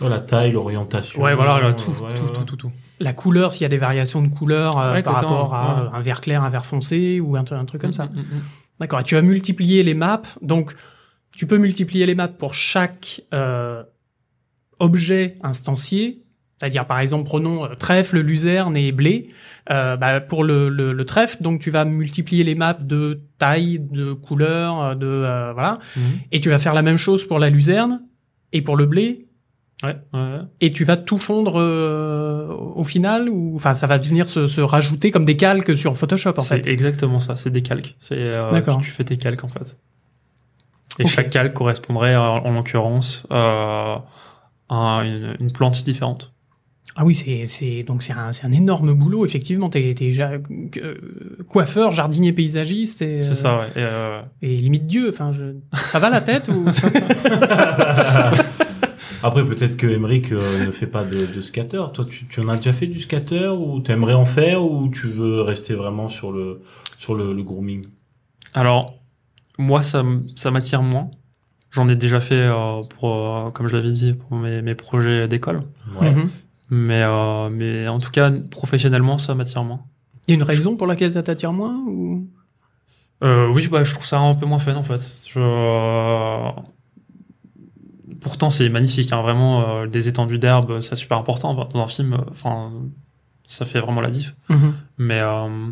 [0.00, 1.20] Oh, la taille, l'orientation.
[1.22, 2.32] ouais, voilà, là, tout, Ouais, tout, ouais.
[2.32, 2.72] tout, tout, tout.
[3.00, 5.90] La couleur, s'il y a des variations de couleur euh, Ouais, par rapport à ouais.
[5.92, 8.06] un vert clair, un vert foncé ou un, un truc comme ça.
[8.06, 8.42] Mm, mm, mm.
[8.80, 9.00] D'accord.
[9.00, 10.22] Et tu vas multiplier les maps.
[10.42, 10.74] Donc,
[11.36, 13.82] tu peux multiplier les maps pour chaque euh,
[14.78, 16.22] objet instancié.
[16.58, 19.28] C'est-à-dire, par exemple, prenons euh, trèfle, luzerne et blé.
[19.70, 23.78] Euh, bah, pour le, le, le trèfle, donc tu vas multiplier les maps de taille,
[23.78, 25.78] de couleur, euh, de euh, voilà.
[25.96, 26.02] Mhm.
[26.32, 28.02] Et tu vas faire la même chose pour la luzerne
[28.52, 29.27] et pour le blé.
[29.84, 30.38] Ouais, ouais.
[30.60, 34.60] Et tu vas tout fondre euh, au final ou enfin ça va venir se, se
[34.60, 36.68] rajouter comme des calques sur Photoshop en C'est fait.
[36.70, 37.94] exactement ça, c'est des calques.
[38.00, 38.78] C'est, euh, D'accord.
[38.80, 39.76] tu, tu fais tes calques en fait.
[40.98, 43.94] Et chaque calque correspondrait en, en l'occurrence euh,
[44.68, 46.32] à une, une plante différente.
[46.96, 49.70] Ah oui, c'est c'est donc c'est un c'est un énorme boulot effectivement.
[49.70, 50.32] T'es t'es ja-
[50.78, 50.96] euh,
[51.48, 53.66] coiffeur, jardinier paysagiste et C'est euh, ça, ouais.
[53.76, 55.08] Et, euh, et limite Dieu.
[55.10, 55.54] Enfin, je...
[55.74, 56.64] ça va la tête ou
[59.22, 61.82] Après, peut-être que euh, ne fait pas de, de scatter.
[61.92, 65.08] Toi, tu, tu en as déjà fait du scatter ou t'aimerais en faire ou tu
[65.08, 66.62] veux rester vraiment sur le,
[66.98, 67.86] sur le, le grooming?
[68.54, 68.94] Alors,
[69.58, 70.04] moi, ça,
[70.36, 71.10] ça m'attire moins.
[71.70, 75.28] J'en ai déjà fait euh, pour, euh, comme je l'avais dit, pour mes, mes projets
[75.28, 75.60] d'école.
[76.00, 76.14] Ouais.
[76.14, 76.30] Mhm.
[76.70, 79.80] Mais, euh, mais en tout cas, professionnellement, ça m'attire moins.
[80.26, 82.26] Il y a une raison pour laquelle ça t'attire moins ou?
[83.24, 85.10] Euh, oui, bah, je trouve ça un peu moins fun en fait.
[85.26, 85.40] Je...
[85.40, 86.50] euh,
[88.20, 89.82] Pourtant, c'est magnifique, hein, vraiment.
[89.82, 92.14] euh, des étendues d'herbe, c'est super important dans un film.
[92.14, 92.72] euh, Enfin,
[93.48, 94.34] ça fait vraiment la diff.
[94.48, 94.74] Mhm.
[94.98, 95.70] Mais euh,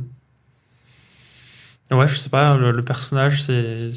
[1.90, 2.56] ouais, je sais pas.
[2.56, 3.90] Le, le personnage, c'est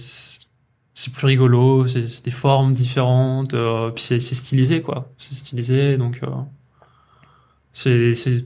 [0.93, 1.87] c'est plus rigolo.
[1.87, 3.53] C'est des formes différentes.
[3.53, 5.11] euh, puis c'est stylisé quoi.
[5.17, 6.27] C'est stylisé, donc euh,
[7.71, 8.45] c'est c'est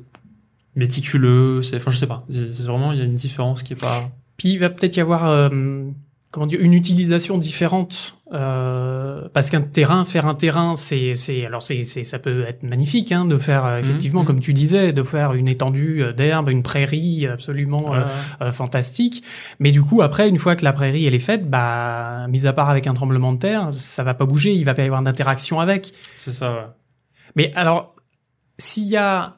[0.76, 1.64] méticuleux.
[1.64, 2.26] C'est enfin, je sais pas.
[2.30, 4.10] C'est vraiment il y a une différence qui est pas.
[4.38, 5.49] Puis il va peut-être y avoir euh,
[6.34, 11.62] comment dire une utilisation différente euh, parce qu'un terrain, faire un terrain, c'est c'est alors
[11.62, 14.26] c'est c'est ça peut être magnifique hein, de faire euh, effectivement mhm.
[14.26, 19.24] comme tu disais de faire une étendue euh, d'herbe, une prairie absolument euh, fantastique.
[19.60, 22.54] Mais du coup après une fois que la prairie elle est faite, bah mis à
[22.54, 25.04] part avec un tremblement de terre, ça va pas bouger, il va pas y avoir
[25.04, 25.94] d'interaction avec.
[26.16, 26.52] c'est ça.
[26.52, 26.66] Ouais.
[27.36, 27.96] Mais alors,
[28.58, 29.38] s'il y a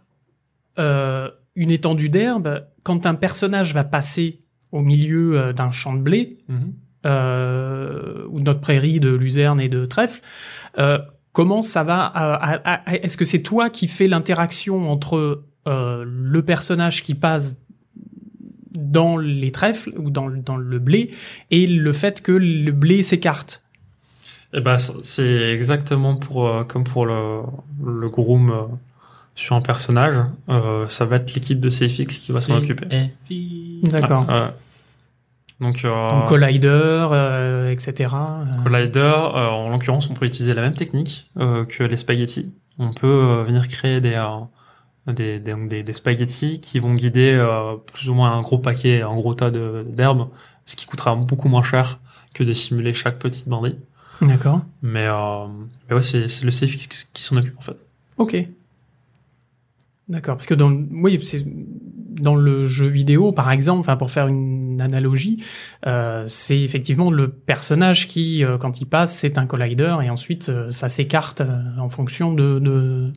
[0.80, 6.38] euh, une étendue d'herbe, quand un personnage va passer au milieu d'un champ de blé,
[6.48, 6.74] Mhm.
[7.06, 10.22] Euh, ou de notre prairie de luzerne et de trèfle,
[10.80, 10.98] euh,
[11.34, 16.04] comment ça va à- à- à- Est-ce que c'est toi qui fais l'interaction entre euh,
[16.08, 17.58] le personnage qui passe
[18.78, 21.10] dans les trèfles ou dans, le- dans le blé
[21.52, 23.62] et le fait que le blé s'écarte?
[24.54, 27.42] Bah, c- c'est exactement pour, euh, comme pour le,
[27.86, 28.62] le groom euh,
[29.34, 30.16] sur un personnage.
[30.50, 32.86] Euh, ça va être l'équipe de CFX qui va s'en occuper.
[33.84, 34.20] D'accord.
[34.30, 34.50] Ouais.
[35.62, 38.12] Donc, euh, Donc Collider, euh, etc.
[38.14, 38.64] euh.
[38.64, 42.52] Collider, euh, en l'occurrence, on peut utiliser la même technique que les spaghettis.
[42.78, 44.22] On peut venir créer des,
[45.08, 47.42] des, des, des, spaghettis qui vont guider
[47.94, 50.28] plus ou moins un gros paquet, un gros tas d'herbes,
[50.66, 52.00] ce qui coûtera beaucoup moins cher
[52.34, 53.76] que de simuler chaque petite bandit.
[54.22, 54.62] D'accord.
[54.82, 55.08] Mais,
[55.90, 57.78] mais ouais, c'est le CFX qui- s'en occupe en fait.
[58.18, 58.48] Ok.
[60.10, 61.46] D'accord, parce que dans oui, c'est
[62.22, 65.44] dans le jeu vidéo, par exemple, enfin pour faire une analogie,
[65.86, 70.50] euh, c'est effectivement le personnage qui, euh, quand il passe, c'est un collider et ensuite
[70.50, 73.12] euh, ça s'écarte euh, en fonction de de,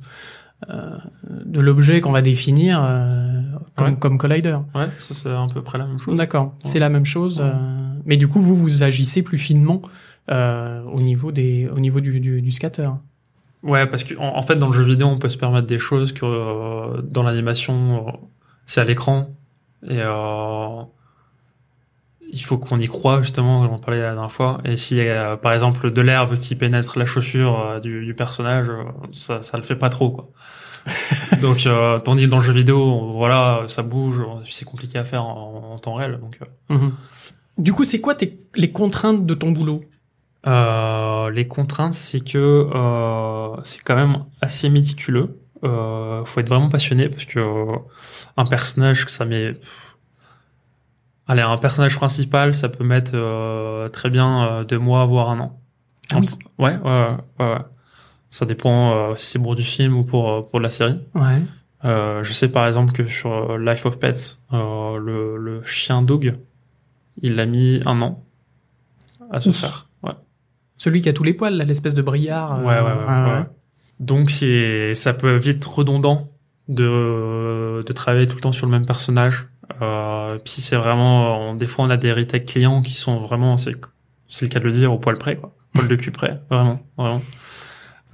[0.70, 0.96] euh,
[1.44, 3.40] de l'objet qu'on va définir euh,
[3.76, 3.96] comme, Ouais.
[4.00, 4.58] comme collider.
[4.74, 6.16] Ouais, ça c'est à peu près la même chose.
[6.16, 7.38] D'accord, c'est la même chose.
[7.40, 7.46] Ouais.
[7.46, 9.80] euh, mais du coup, vous vous agissez plus finement
[10.30, 12.88] euh, au niveau des au niveau du du, du scatter.
[13.62, 15.78] Ouais, parce que en, en fait, dans le jeu vidéo, on peut se permettre des
[15.78, 18.06] choses que euh, dans l'animation,
[18.68, 19.34] c'est à l'écran.
[19.82, 20.82] Et euh,
[22.30, 24.60] il faut qu'on y croit, justement, j'en parlais la dernière fois.
[24.64, 28.68] Et si, euh, par exemple, de l'herbe qui pénètre la chaussure euh, du, du personnage,
[28.68, 30.30] euh, ça, ça le fait pas trop, quoi.
[31.42, 31.68] donc,
[32.04, 35.78] tandis que dans le jeu vidéo, voilà, ça bouge, c'est compliqué à faire en, en
[35.78, 36.18] temps réel.
[36.20, 36.38] Donc,
[36.70, 36.92] Mhm.
[37.58, 39.82] Du coup, c'est quoi tes, les contraintes de ton boulot?
[40.46, 42.68] Les contraintes, c'est que
[43.64, 45.38] c'est quand même assez méticuleux.
[45.64, 47.76] Euh, faut être vraiment passionné parce que euh,
[48.36, 49.54] un personnage, ça met.
[51.26, 55.40] Allez, un personnage principal, ça peut mettre euh, très bien euh, deux mois, voire un
[55.40, 55.60] an.
[56.10, 56.28] Ah oui.
[56.58, 57.56] Ouais, ouais, ouais.
[58.30, 61.00] Ça dépend si c'est pour du film ou pour pour la série.
[61.14, 61.42] Ouais.
[61.82, 66.38] Je sais par exemple que sur Life of Pets, le, le chien Doug,
[67.20, 68.24] il a mis un an
[69.30, 69.56] à se Ouf.
[69.60, 69.88] faire.
[70.02, 70.12] Ouais.
[70.76, 72.60] Celui qui a tous les poils, l'espèce de brillard.
[72.60, 73.46] Ouais, ouais, ouais, ouais.
[74.00, 76.30] Donc c'est, ça peut vite redondant
[76.68, 79.46] de, de travailler tout le temps sur le même personnage.
[79.82, 83.56] Euh, puis c'est vraiment, on- des fois on a des retakes clients qui sont vraiment,
[83.56, 83.74] c'est,
[84.28, 85.54] c'est le cas de le dire, au poil près, quoi.
[85.74, 87.20] Poil de cul près, vraiment, vraiment.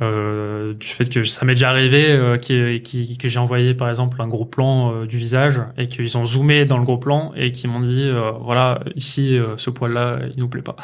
[0.02, 3.88] Euh, du fait que ça m'est déjà arrivé euh, qui, qui- que j'ai envoyé par
[3.88, 7.32] exemple un gros plan euh, du visage et qu'ils ont zoomé dans le gros plan
[7.36, 10.74] et qui m'ont dit euh, voilà ici euh, ce poil là il nous plaît pas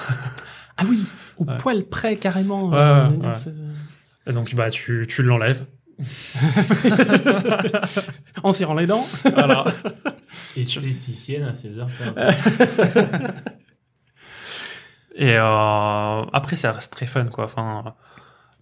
[0.77, 1.03] Ah oui,
[1.39, 1.57] au Ouais.
[1.59, 2.69] poil près, carrément.
[2.69, 3.33] Ouais, ouais,
[4.31, 5.67] et donc bah tu, tu l'enlèves
[8.43, 9.07] en serrant les dents.
[9.23, 9.67] voilà
[10.57, 11.91] Esthéticienne à ses heures.
[15.21, 17.45] Et euh, après, ça reste très fun, quoi.
[17.45, 17.95] Enfin,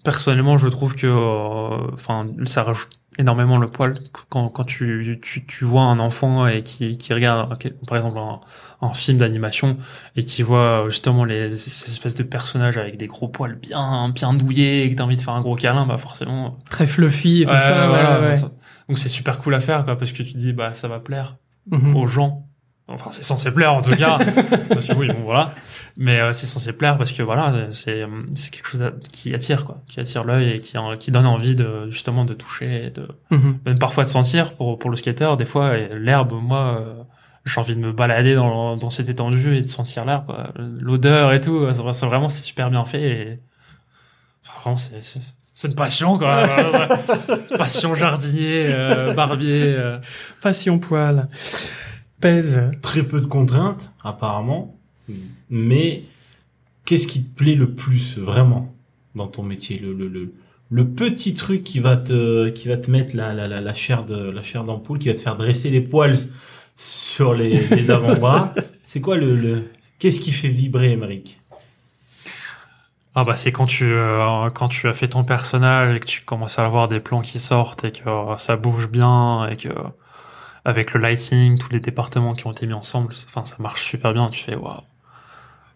[0.02, 3.98] personnellement, je trouve que, euh, enfin, ça rajoute énormément le poil
[4.28, 7.48] quand, quand tu, tu, tu vois un enfant et qui, qui regarde,
[7.86, 8.40] par exemple, un,
[8.80, 9.76] un film d'animation
[10.16, 14.08] et qui voit euh, justement les ces espèces de personnages avec des gros poils bien,
[14.10, 16.58] bien douillés et que t'as envie de faire un gros câlin, bah forcément.
[16.70, 18.20] Très fluffy et tout Ouais, ça.
[18.20, 18.52] ouais, ça-
[18.88, 20.98] Donc c'est super cool à faire, quoi, parce que tu te dis, bah ça va
[21.00, 21.36] plaire
[21.70, 21.96] Mhm.
[21.96, 22.47] aux gens.
[22.90, 24.18] Enfin, c'est censé plaire en tout cas,
[24.70, 25.54] parce que oui, bon voilà.
[25.98, 28.82] Mais euh, c'est censé plaire parce que voilà, c'est c'est quelque chose
[29.12, 32.86] qui attire quoi, qui attire l'œil et qui qui donne envie de justement de toucher,
[32.86, 33.58] et de Mhm.
[33.66, 35.34] même parfois de sentir pour pour le skater.
[35.36, 36.94] Des fois, l'herbe, moi, euh,
[37.44, 40.48] j'ai envie de me balader dans dans cette étendue et de sentir l'herbe, quoi.
[40.56, 41.66] l'odeur et tout.
[41.72, 43.02] C'est vraiment c'est super bien fait.
[43.02, 43.38] Et...
[44.46, 45.20] Enfin, vraiment, c'est c'est
[45.52, 46.44] c'est une passion quoi.
[47.58, 49.74] passion jardinier, euh, barbier.
[49.76, 49.98] euh.
[50.40, 51.28] Passion poil.
[52.20, 52.70] Pèse.
[52.82, 54.76] Très peu de contraintes, apparemment.
[55.50, 56.02] Mais
[56.84, 58.74] qu'est-ce qui te plaît le plus, vraiment,
[59.14, 59.78] dans ton métier?
[59.78, 60.32] Le, le, le,
[60.70, 64.04] le petit truc qui va te, qui va te mettre la, la, la, la chair
[64.04, 66.18] de, la chair d'ampoule, qui va te faire dresser les poils
[66.76, 68.54] sur les, les avant-bras.
[68.82, 69.64] C'est quoi le, le,
[69.98, 71.40] qu'est-ce qui fait vibrer, Émeric?
[73.14, 76.22] Ah bah c'est quand tu euh, quand tu as fait ton personnage et que tu
[76.22, 79.70] commences à avoir des plans qui sortent et que euh, ça bouge bien et que
[80.68, 84.12] avec le lighting, tous les départements qui ont été mis ensemble, enfin ça marche super
[84.12, 84.28] bien.
[84.28, 84.82] Tu fais waouh.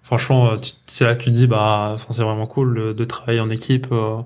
[0.02, 3.48] Franchement, euh, c'est là que tu te dis bah c'est vraiment cool de, travailler en
[3.50, 4.20] équipe, euh,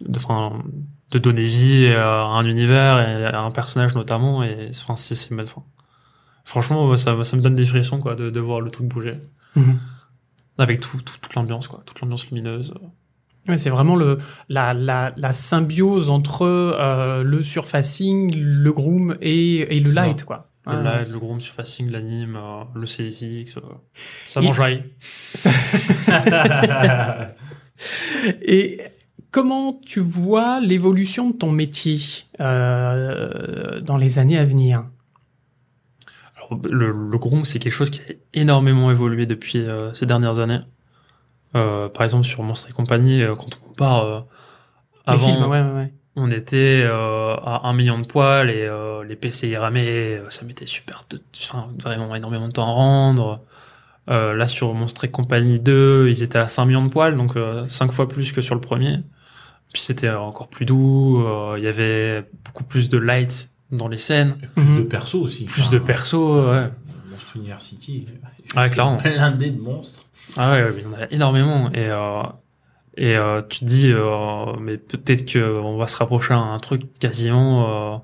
[0.00, 0.62] de, enfin,
[1.10, 5.62] de donner vie à un univers et à un personnage notamment et enfin c'est enfin,
[6.44, 9.16] franchement ça ça me donne des frissons quoi de, de voir le truc bouger
[9.54, 9.78] Mhm.
[10.58, 12.72] avec tout, tout- toute l'ambiance quoi, toute l'ambiance lumineuse.
[13.48, 14.18] Ouais, c'est vraiment le,
[14.48, 20.06] la, la, la symbiose entre euh, le surfacing, le groom et, et le ça.
[20.06, 20.48] light, quoi.
[20.64, 23.60] Le light, le groom surfacing, l'anime, euh, le CFX, euh,
[24.28, 24.84] ça Et- m'enjaille.
[28.42, 28.80] Et
[29.30, 31.98] comment tu vois l'évolution de ton métier
[32.38, 34.84] dans les années à venir?
[36.36, 39.64] Alors, le, le groom, c'est quelque chose qui a énormément évolué depuis
[39.94, 40.60] ces dernières années.
[41.54, 44.20] Euh, par exemple, sur Monstre et compagnie, euh, quand on compare euh,
[45.06, 45.92] avant, films, ouais, ouais, ouais.
[46.16, 50.66] on était euh, à un million de poils et euh, les PCI ramés, ça mettait
[50.66, 53.40] super, de, enfin, vraiment énormément de temps à rendre.
[54.10, 57.36] Euh, là, sur Monstre et compagnie 2, ils étaient à 5 millions de poils, donc
[57.36, 58.98] euh, 5 fois plus que sur le premier.
[59.72, 63.96] Puis c'était encore plus doux, euh, il y avait beaucoup plus de light dans les
[63.96, 64.78] scènes, Plus Mhm.
[64.78, 65.44] de persos aussi.
[65.44, 66.68] plus de persos, ouais.
[67.10, 68.06] Monster University.
[68.56, 68.96] Ouais, clairement.
[69.02, 70.04] Blindé de monstres.
[70.36, 71.70] Ah ouais, il y en a énormément.
[71.72, 72.22] Et, euh,
[72.96, 76.82] et euh, tu te dis, euh, mais peut-être qu'on va se rapprocher à un truc
[76.98, 77.98] quasiment euh,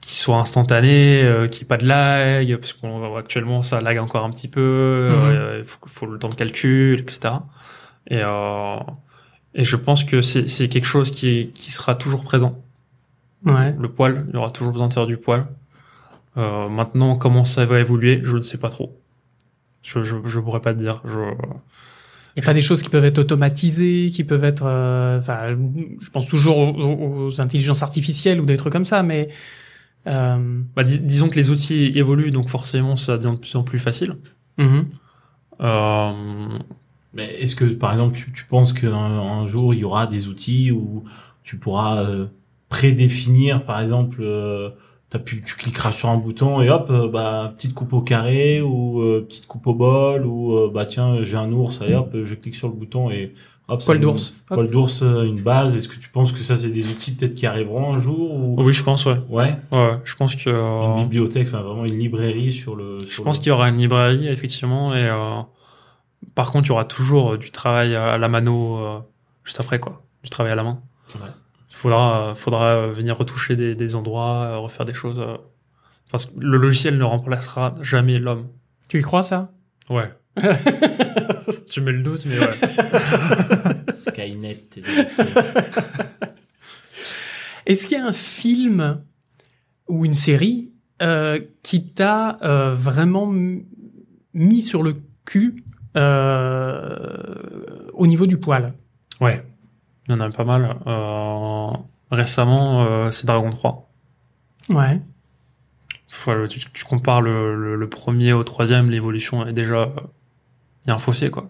[0.00, 4.30] qui soit instantané, euh, qui ait pas de lag, parce qu'actuellement ça lag encore un
[4.30, 7.34] petit peu, euh, il faut, faut le temps de calcul, etc.
[8.08, 8.76] Et, euh,
[9.54, 12.62] et je pense que c'est c'est quelque chose qui, qui sera toujours présent.
[13.44, 13.74] Ouais.
[13.78, 15.46] Le poil, il y aura toujours besoin de faire du poil.
[16.36, 18.99] Euh, maintenant, comment ça va évoluer, je ne sais pas trop.
[19.82, 21.02] Je, je, je pourrais pas te dire.
[21.04, 21.18] Je,
[22.36, 25.50] Il n'y a pas des choses qui peuvent être automatisées, qui peuvent être, euh, enfin,
[26.00, 29.28] je pense toujours aux, aux intelligences artificielles ou des trucs comme ça, mais
[30.06, 33.64] euh, Bah, dis- disons que les outils évoluent, donc forcément, ça devient de plus en
[33.64, 34.16] plus facile.
[34.58, 34.86] mhm.
[35.62, 36.58] Euh,
[37.12, 40.28] Mais est-ce que, par exemple, tu, tu penses qu'un un jour, il y aura des
[40.28, 41.04] outils où
[41.42, 42.26] tu pourras euh,
[42.68, 44.70] prédéfinir, par exemple, euh,
[45.18, 49.00] pu, tu cliqueras sur un bouton et hop, euh, bah, petite coupe au carré ou
[49.00, 52.34] euh, petite coupe au bol ou euh, bah tiens, j'ai un ours, allez hop, je
[52.36, 53.32] clique sur le bouton et
[53.68, 54.34] hop, ça Poil d'ours.
[54.46, 55.76] Poil d'ours, une base.
[55.76, 58.54] Est-ce que tu penses que ça, c'est des outils peut-être qui arriveront un jour ou...
[58.62, 59.18] oui, je pense, ouais.
[59.28, 60.48] Ouais, Ouais, je pense que.
[60.50, 62.98] une bibliothèque, enfin vraiment une librairie sur le.
[63.08, 65.40] Je pense le- qu'il y aura une librairie, effectivement, et euh,
[66.34, 68.98] par contre, il y aura toujours du travail à la mano euh,
[69.44, 70.02] juste après, quoi.
[70.22, 70.80] Du travail à la main.
[71.16, 71.20] Ouais.
[71.80, 75.18] Il faudra, faudra venir retoucher des, des endroits, euh, refaire des choses.
[75.18, 75.38] euh.
[76.12, 78.48] Enfin, le logiciel ne remplacera jamais l'homme.
[78.90, 79.50] Tu y crois ça?
[79.88, 80.12] Ouais.
[81.70, 82.50] tu mets le doute, mais ouais.
[83.92, 84.62] Skynet.
[84.76, 84.82] et-
[87.66, 89.02] Est-ce qu'il y a un film
[89.88, 90.70] ou une série
[91.02, 93.32] euh, qui t'a euh, vraiment
[94.34, 95.62] mis sur le cul
[95.96, 98.72] euh, au niveau du poil?
[99.20, 99.42] Ouais.
[100.08, 100.76] Il y en a pas mal.
[100.86, 101.68] Euh,
[102.10, 103.88] récemment, euh, c'est Dragon 3.
[104.70, 105.00] Ouais.
[106.08, 109.90] Faut- tu, tu compares le, le, le premier au troisième, l'évolution est déjà.
[110.84, 111.48] Il y a un fossé, quoi.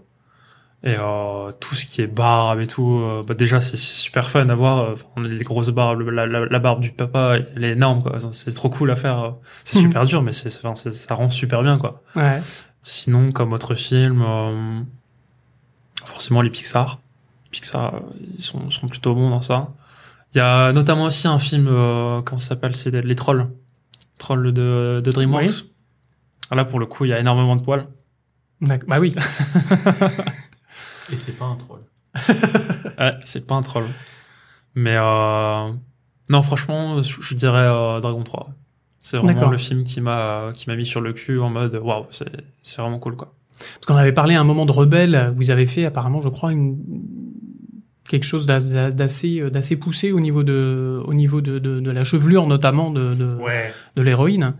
[0.82, 4.48] Et euh, tout ce qui est barbe et tout, euh, bah déjà c'est super fun
[4.48, 4.78] à voir.
[4.80, 8.18] euh, enfin, les grosses barbes, la, la, la barbe du papa, elle est énorme, quoi.
[8.32, 9.22] C'est trop cool à faire.
[9.22, 9.30] euh.
[9.64, 9.84] C'est Mhm.
[9.84, 12.02] super dur, mais c'est enfin, ça rend super bien, quoi.
[12.16, 12.40] Ouais.
[12.82, 14.80] Sinon, comme autre film, euh,
[16.06, 16.98] forcément les Pixar.
[17.50, 18.00] Pixar,
[18.38, 19.70] ils sont, sont plutôt bons dans ça.
[20.34, 23.48] Il y a notamment aussi un film, euh, comment ça s'appelle C'est Les Trolls.
[24.18, 25.42] Trolls de, de DreamWorks.
[25.44, 25.72] Oui.
[26.50, 27.86] Ah, Là, pour le coup, il y a énormément de poils.
[28.60, 28.88] D'accord.
[28.88, 29.14] Bah oui.
[31.12, 31.80] Et c'est pas un troll.
[32.98, 33.86] Ouais, c'est pas un troll.
[34.74, 35.72] Mais euh,
[36.28, 38.50] non, franchement, je, je dirais euh, Dragon 3.
[39.00, 42.04] C'est vraiment le film qui m'a qui m'a mis sur le cul en mode waouh,
[42.10, 42.30] c'est
[42.62, 43.32] c'est vraiment cool quoi.
[43.58, 45.32] Parce qu'on avait parlé à un moment de Rebelle.
[45.36, 46.76] Vous avez fait apparemment, je crois, une
[48.10, 52.02] quelque chose d'as- d'assez d'assez poussé au niveau de au niveau de, de, de la
[52.04, 53.72] chevelure notamment de de, Ouais.
[53.96, 54.54] de l'héroïne.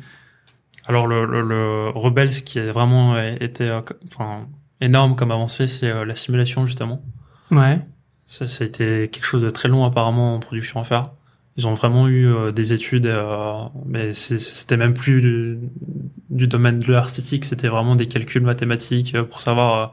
[0.86, 4.46] Alors le, le, le Rebels, ce qui a vraiment euh, été euh, enfin
[4.80, 7.03] énorme comme avancée, c'est euh, la simulation justement.
[7.51, 7.78] Ouais.
[8.26, 11.11] Ça, ça a été quelque chose de très long apparemment en production à faire.
[11.57, 15.59] Ils ont vraiment eu euh, des études, euh, mais c'était même plus du,
[16.30, 19.86] du domaine de l'artistique, c'était vraiment des calculs mathématiques euh, pour savoir euh,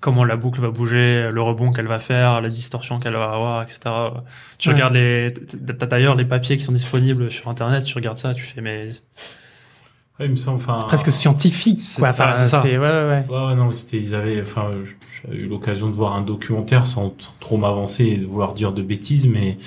[0.00, 3.62] comment la boucle va bouger, le rebond qu'elle va faire, la distorsion qu'elle va avoir,
[3.62, 3.80] etc.
[4.58, 4.74] Tu Ouais.
[4.74, 5.34] regardes les,
[5.78, 8.90] t'as d'ailleurs les papiers qui sont disponibles sur internet, tu regardes ça, tu fais mais
[10.20, 10.76] Ouais, il me semble, enfin.
[10.78, 12.08] C'est presque scientifique, c'est- quoi.
[12.08, 12.60] Enfin, ouais, c'est ça.
[12.62, 13.24] c'est ouais, ouais, ouais.
[13.28, 14.66] Ouais, ouais, non, c'était, ils avaient, enfin,
[15.30, 18.72] j'ai eu l'occasion de voir un documentaire sans, sans trop m'avancer et de vouloir dire
[18.72, 19.58] de bêtises, mais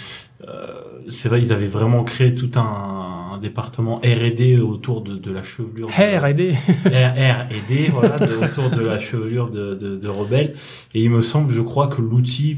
[0.49, 0.73] euh,
[1.09, 5.87] c'est vrai, ils avaient vraiment créé tout un département R&D autour de, de la chevelure.
[5.87, 6.53] de- Hair aidé.
[6.85, 10.53] R, R&D, voilà, de- autour de la chevelure de, de, de Rebelle.
[10.93, 12.57] Et il me semble, je crois que l'outil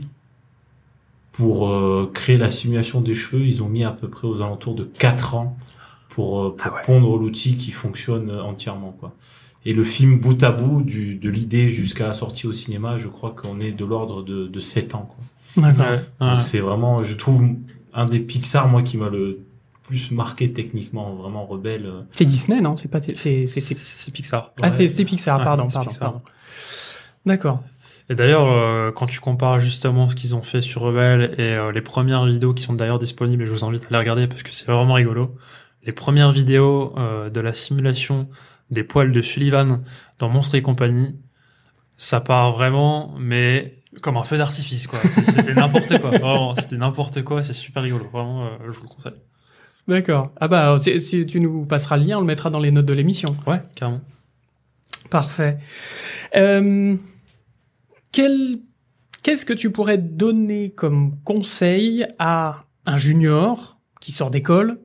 [1.32, 4.76] pour euh, créer la simulation des cheveux, ils ont mis à peu près aux alentours
[4.76, 5.58] de 4 ans
[6.10, 6.82] pour, euh, pour Ah ouais.
[6.86, 9.14] pondre l'outil qui fonctionne euh, entièrement, quoi.
[9.66, 13.08] Et le film bout à bout, du, de l'idée jusqu'à la sortie au cinéma, je
[13.08, 15.64] crois qu'on est de l'ordre de, de 7 ans, quoi.
[15.72, 15.86] D'accord.
[16.22, 16.28] Ouais.
[16.32, 17.44] Donc c'est vraiment, je trouve,
[17.94, 19.40] un des Pixar, moi, qui m'a le
[19.84, 21.86] plus marqué techniquement, vraiment rebelle.
[21.86, 22.02] euh.
[22.12, 22.76] C'est Disney, non?
[22.78, 23.00] C'est pas.
[23.02, 23.46] C'est.
[23.46, 24.54] c'est- Pixar.
[24.62, 25.44] Ah, c'est c'était Pixar.
[25.44, 25.88] Pardon, Pixar.
[26.00, 26.22] pardon.
[27.26, 27.62] D'accord.
[28.10, 31.72] Et d'ailleurs, euh, quand tu compares justement ce qu'ils ont fait sur Rebelle et euh,
[31.72, 34.44] les premières vidéos qui sont d'ailleurs disponibles, et je vous invite à les regarder parce
[34.44, 35.36] que c'est vraiment rigolo.
[35.86, 38.28] Les premières vidéos euh, de la simulation
[38.72, 39.84] des poils de Sullivan
[40.20, 41.16] dans Monstres et compagnie,
[41.98, 45.00] ça part vraiment, mais comme un feu d'artifice, quoi.
[45.00, 46.10] C'était n'importe quoi.
[46.18, 47.44] Vraiment, c'était n'importe quoi.
[47.44, 48.06] C'est super rigolo.
[48.12, 49.14] Vraiment, euh, je vous le conseille.
[49.88, 50.32] D'accord.
[50.40, 52.86] Ah bah, si, si tu nous passeras le lien, on le mettra dans les notes
[52.86, 53.36] de l'émission.
[53.46, 54.02] Ouais, carrément.
[55.10, 55.58] Parfait.
[56.36, 56.96] Euh,
[58.12, 58.60] quel,
[59.22, 64.80] qu'est-ce que tu pourrais donner comme conseil à un junior qui sort d'école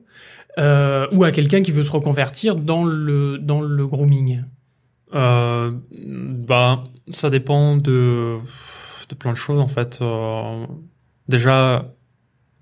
[0.57, 4.43] euh, ou à quelqu'un qui veut se reconvertir dans le, dans le grooming?
[5.15, 8.37] Euh, bah, ça dépend de,
[9.09, 9.99] de plein de choses en fait.
[10.01, 10.65] Euh,
[11.27, 11.93] déjà,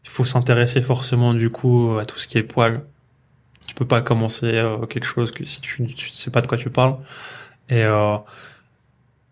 [0.07, 2.81] il faut s'intéresser forcément du coup à tout ce qui est poil.
[3.67, 6.57] Tu peux pas commencer euh, quelque chose que si tu, tu sais pas de quoi
[6.57, 6.95] tu parles.
[7.69, 8.15] Et euh,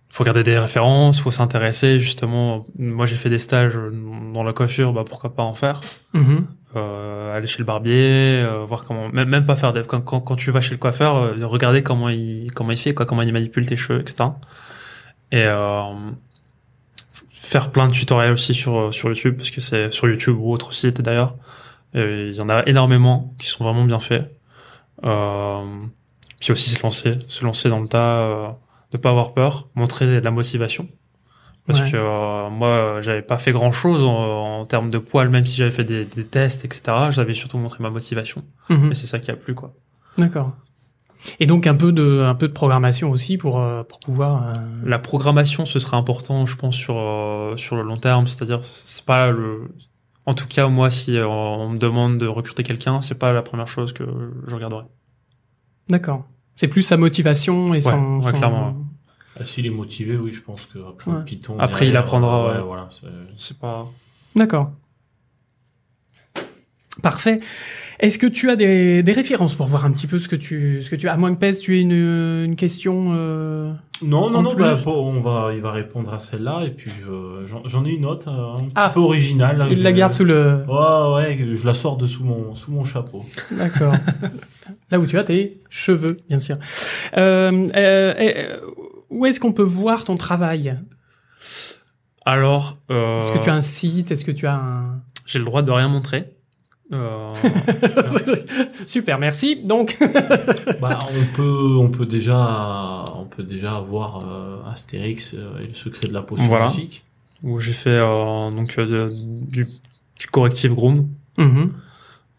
[0.09, 2.65] faut regarder des références, faut s'intéresser justement.
[2.77, 3.75] Moi, j'ai fait des stages
[4.33, 5.79] dans la coiffure, bah pourquoi pas en faire
[6.13, 6.45] Mhm.
[6.75, 10.19] euh, aller chez le barbier, euh, voir comment, même, même pas faire des, quand, quand,
[10.19, 13.21] quand tu vas chez le coiffeur, euh, regarder comment il, comment il fait, quoi, comment
[13.21, 14.25] il manipule tes cheveux, etc.
[15.31, 15.93] Et, euh,
[17.45, 20.51] faire plein de tutoriels aussi sur euh, sur YouTube parce que c'est sur YouTube ou
[20.51, 21.35] autre site d'ailleurs.
[21.93, 24.29] Il y en a énormément qui sont vraiment bien faits.
[25.05, 25.63] Euh,
[26.41, 28.47] puis aussi se lancer, se lancer dans le tas, euh,
[28.93, 30.87] ne pas avoir peur, montrer de la motivation.
[31.65, 31.91] Parce Ouais.
[31.91, 35.55] que euh, moi, j'avais pas fait grand chose en, en termes de poids, même si
[35.55, 36.83] j'avais fait des, des tests, etc.
[37.11, 38.43] J'avais surtout montré ma motivation.
[38.69, 38.91] Mhm.
[38.91, 39.73] Et c'est ça qui a plu, quoi.
[40.17, 40.51] D'accord.
[41.39, 44.43] Et donc un peu de un peu de programmation aussi pour euh, pour pouvoir.
[44.47, 44.53] euh,
[44.85, 48.27] La programmation, ce sera important, je pense, sur euh, sur le long terme.
[48.27, 49.67] C'est-à-dire, c'est pas le.
[50.27, 53.67] En tout cas, moi, si on me demande de recruter quelqu'un, c'est pas la première
[53.67, 54.03] chose que
[54.47, 54.83] je regarderai.
[55.89, 56.25] D'accord.
[56.55, 58.17] C'est plus sa motivation et son.
[58.19, 58.73] ouais, son- clairement, ouais.
[59.39, 61.23] Ah, S'il est motivé, oui, je pense que après Ouais.
[61.25, 61.57] Python.
[61.59, 62.61] Après, il apprendra, Ouais, ouais.
[62.61, 62.89] voilà.
[63.37, 63.85] C'est pas.
[64.35, 64.71] D'accord.
[67.01, 67.41] Parfait.
[67.99, 70.81] Est-ce que tu as des, des références pour voir un petit peu ce que tu
[70.83, 73.71] ce que tu as à moins que pèse tu aies une, une question euh,
[74.01, 77.85] Non, non, non, bah, on va, il va répondre à celle-là, et puis euh, j'en
[77.85, 78.91] ai une autre, euh, un petit Ah.
[78.93, 79.57] peu originale.
[79.59, 80.65] là, Il je- la garde sous le.
[80.67, 83.23] Ouais, ouais, je la sors de sous mon, sous mon chapeau.
[83.51, 83.93] D'accord.
[84.91, 86.57] Là où tu as tes cheveux, bien sûr.
[87.17, 88.57] Euh, euh, euh,
[89.09, 90.77] où est-ce qu'on peut voir ton travail?
[92.25, 94.11] Alors, euh, Est-ce que tu as un site?
[94.11, 96.34] Est-ce que tu as un j'ai le droit de rien montrer.
[96.93, 97.33] Euh,
[98.85, 99.63] Super, merci.
[99.63, 99.97] Donc,
[100.81, 105.73] bah, on peut, on peut déjà, on peut déjà avoir euh, Astérix euh, et le
[105.73, 106.65] secret de la potion Voilà.
[106.65, 107.03] magique.
[107.43, 109.67] où j'ai fait euh, donc euh, de- du,
[110.19, 111.07] du corrective groom,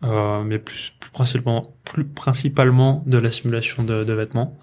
[0.05, 4.57] euh, mais plus, plus principalement, plus principalement de la simulation de, de vêtements.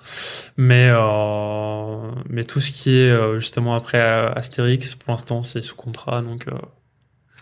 [0.55, 5.75] Mais euh, mais tout ce qui est euh, justement après Astérix, pour l'instant, c'est sous
[5.75, 6.51] contrat, donc euh,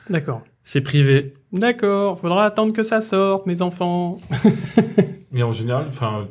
[0.10, 0.42] d'accord.
[0.64, 1.36] c'est privé.
[1.54, 2.18] D'accord.
[2.20, 4.20] Faudra attendre que ça sorte, mes enfants.
[5.34, 6.28] Et en général, enfin,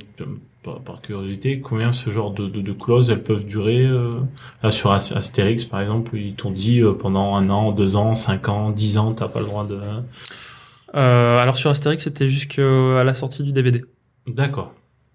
[0.62, 4.20] par, par curiosité, combien ce genre de, de, de clauses elles peuvent durer euh,
[4.62, 8.14] Là, sur As- Astérix, par exemple, ils t'ont dit euh, pendant un an, deux ans,
[8.14, 9.78] cinq ans, dix ans, t'as pas le droit de.
[10.94, 13.84] Euh, alors sur Astérix, c'était jusqu'à la sortie du DVD.
[14.26, 14.72] D'accord.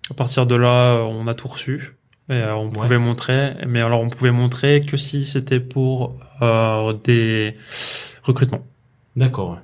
[0.10, 1.96] À partir de là, on a tout reçu.
[2.30, 2.72] Et euh, on Ouais.
[2.74, 7.54] pouvait montrer, mais alors on pouvait montrer que si c'était pour euh, des
[8.24, 8.66] recrutements.
[9.16, 9.58] D'accord, ouais.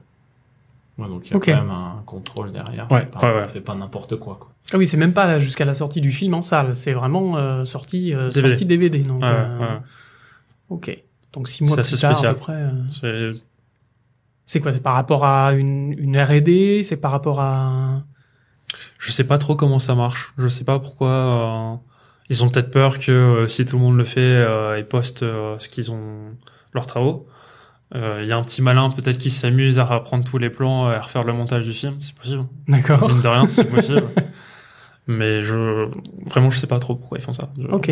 [1.02, 2.90] Ouais, donc il y a quand même un contrôle derrière.
[2.92, 3.48] Ouais, pas, ouais, ouais.
[3.48, 4.52] fait pas n'importe quoi, quoi.
[4.74, 6.76] Ah oui, c'est même pas là jusqu'à la sortie du film en salle.
[6.76, 8.50] C'est vraiment euh, sorti euh, DVD.
[8.50, 9.00] sorti DVD.
[9.00, 9.80] Donc, Ouais, euh, ouais.
[10.70, 11.04] ok.
[11.34, 12.54] Donc six mois plus tard à peu près.
[13.04, 13.34] euh,
[14.46, 18.04] C'est- quoi C'est par rapport à une, une R&D C'est par rapport à
[19.00, 20.34] Je sais pas trop comment ça marche.
[20.38, 21.10] Je sais pas pourquoi.
[21.10, 21.76] euh,
[22.30, 25.24] Ils ont peut-être peur que euh, si tout le monde le fait, euh, ils postent
[25.24, 26.36] euh, ce qu'ils ont
[26.74, 27.28] leurs travaux.
[27.94, 30.90] Euh, Il y a un petit malin peut-être qui s'amuse à reprendre tous les plans
[30.92, 31.96] et à refaire le montage du film.
[32.00, 32.46] C'est possible.
[32.68, 33.10] D'accord.
[33.10, 34.04] Mine de rien, c'est possible.
[35.08, 35.90] Mais je
[36.30, 37.50] vraiment je sais pas trop pourquoi ils font ça.
[37.60, 37.92] Je- Ok.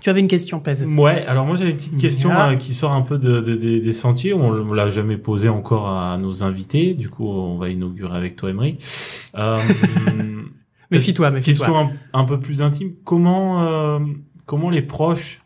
[0.00, 0.86] Tu avais une question, Pèse.
[0.86, 3.80] Ouais, alors moi j'avais une petite question euh, qui sort un peu de, de- des-
[3.80, 4.32] des sentiers.
[4.32, 6.94] On, l'a jamais posée encore à nos invités.
[6.94, 8.78] Du coup, on va inaugurer avec toi, Emery.
[9.36, 9.58] Euh,
[10.92, 11.66] Méfie-toi, méfie-toi.
[11.66, 12.92] question un, un peu plus intime.
[13.04, 13.98] Comment, euh,
[14.46, 15.40] comment les proches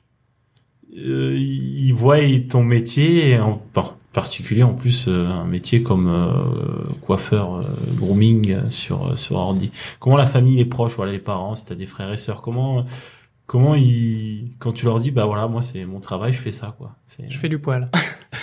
[0.96, 2.18] euh, ils voient
[2.48, 7.62] ton métier, en par- particulier en plus euh, un métier comme euh, coiffeur, euh,
[7.96, 9.70] grooming euh, sur euh, sur ordi.
[10.00, 12.84] Comment la famille, les proches, voilà les parents, si t'as des frères et sœurs, comment
[13.46, 16.74] comment ils quand tu leur dis bah voilà moi c'est mon travail, je fais ça
[16.76, 16.92] quoi.
[17.26, 17.90] Je fais du poil.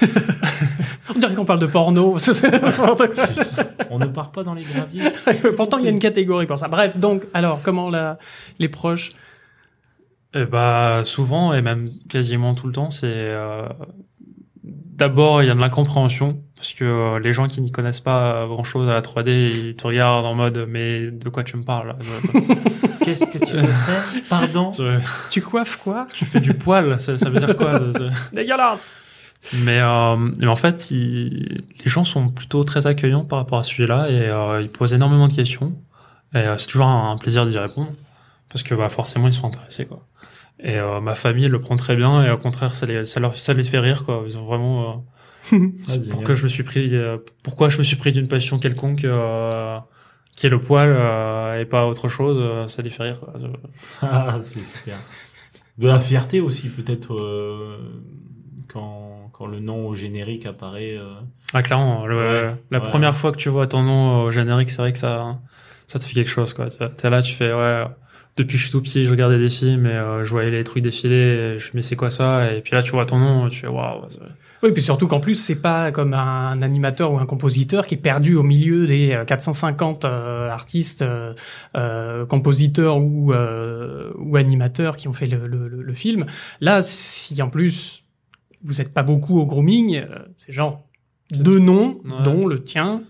[1.15, 2.17] On dirait qu'on parle de porno.
[3.89, 5.09] On ne part pas dans les graviers.
[5.55, 6.67] Pourtant, il y a une catégorie pour ça.
[6.67, 8.19] Bref, donc, alors, comment la,
[8.59, 9.09] les proches
[10.35, 13.67] Eh bah souvent et même quasiment tout le temps, c'est euh,
[14.63, 18.45] d'abord il y a de l'incompréhension parce que euh, les gens qui n'y connaissent pas
[18.47, 19.29] grand chose à la 3D,
[19.69, 21.95] ils te regardent en mode mais de quoi tu me parles?
[23.01, 24.03] Qu'est-ce que tu veux faire?
[24.29, 24.69] Pardon?
[24.71, 24.83] tu,
[25.29, 26.07] Tu coiffes quoi?
[26.13, 27.79] Tu fais du poil, ça, ça veut dire quoi
[28.33, 28.97] Dégueulasse
[29.63, 33.63] Mais, euh, mais en fait, ils- les gens sont plutôt très accueillants par rapport à
[33.63, 35.73] ce sujet-là et euh, ils posent énormément de questions.
[36.35, 37.91] Et euh, c'est toujours un, un plaisir d'y répondre
[38.49, 40.05] parce que bah, forcément ils sont intéressés quoi.
[40.61, 43.35] Et euh, ma famille le prend très bien et au contraire ça les, ça leur,
[43.37, 44.23] ça les fait rire quoi.
[44.27, 45.05] Ils ont vraiment
[45.53, 45.57] euh,
[45.89, 49.05] Ah, pourquoi je me suis pris euh, pourquoi je me suis pris d'une passion quelconque
[49.05, 49.79] euh,
[50.35, 52.37] qui est le poil euh, et pas autre chose.
[52.39, 53.33] euh, ça les fait rire quoi.
[54.01, 54.97] Ah, c'est super.
[55.77, 57.77] De la fierté aussi, peut-être, euh,
[58.67, 60.97] quand, quand le nom au générique apparaît.
[60.97, 61.13] euh.
[61.53, 62.83] Ah clairement, le- Ouais, la ouais.
[62.89, 65.39] première fois que tu vois ton nom au générique, c'est vrai que ça,
[65.87, 66.67] ça te fait quelque chose, quoi.
[66.69, 67.85] T'es là, tu fais, ouais,
[68.39, 70.63] depuis que je suis tout petit, je regardais des films et euh, je voyais les
[70.63, 71.15] trucs défiler,
[71.55, 72.51] et je me mais c'est quoi ça?
[72.53, 74.03] Et puis là, tu vois ton nom, tu fais, waouh.
[74.09, 74.19] c'est-
[74.61, 77.97] Oui, puis surtout qu'en plus, c'est pas comme un animateur ou un compositeur qui est
[77.99, 81.33] perdu au milieu des euh, 450 euh, artistes, euh,
[81.77, 86.25] euh, compositeurs ou, euh, ou animateurs qui ont fait le, le, le- le film.
[86.59, 88.03] Là, si en plus,
[88.63, 90.83] vous êtes pas beaucoup au grooming, euh, c'est genre
[91.31, 92.23] deux noms, Ouais.
[92.25, 93.03] dont le tien.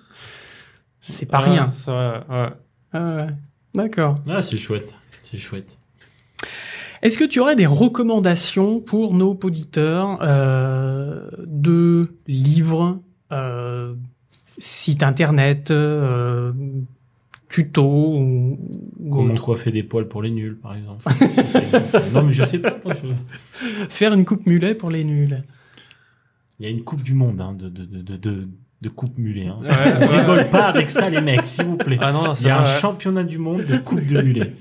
[1.02, 1.72] C'est pas Ouais, rien.
[1.72, 2.50] C'est vrai, ouais.
[2.94, 3.28] Ah ouais.
[3.74, 4.20] D'accord.
[4.30, 4.94] Ah, c'est chouette.
[5.30, 5.78] C'est chouette.
[7.02, 13.02] Est-ce que tu aurais des recommandations pour nos auditeurs euh, de livres,
[13.32, 13.96] euh,
[14.58, 16.52] sites internet, euh,
[17.48, 17.84] tutos
[18.18, 18.58] ou,
[19.00, 21.04] ou Comment coiffer des poils pour les nuls, par exemple.
[21.48, 22.02] C'est exemple.
[22.14, 22.78] non, mais je sais pas.
[22.84, 25.42] moi, je- Faire une coupe mulet pour les nuls.
[26.60, 28.48] Il y a une coupe du monde hein, de, de, de, de,
[28.82, 29.48] de, coupe mulet.
[29.48, 29.58] Hein.
[29.62, 30.20] Ouais, On ouais.
[30.20, 31.98] rigole pas avec ça, les mecs, s'il vous plaît.
[32.02, 34.54] Ah non, Il c'est y a un vrai, championnat du monde de coupe de mulet.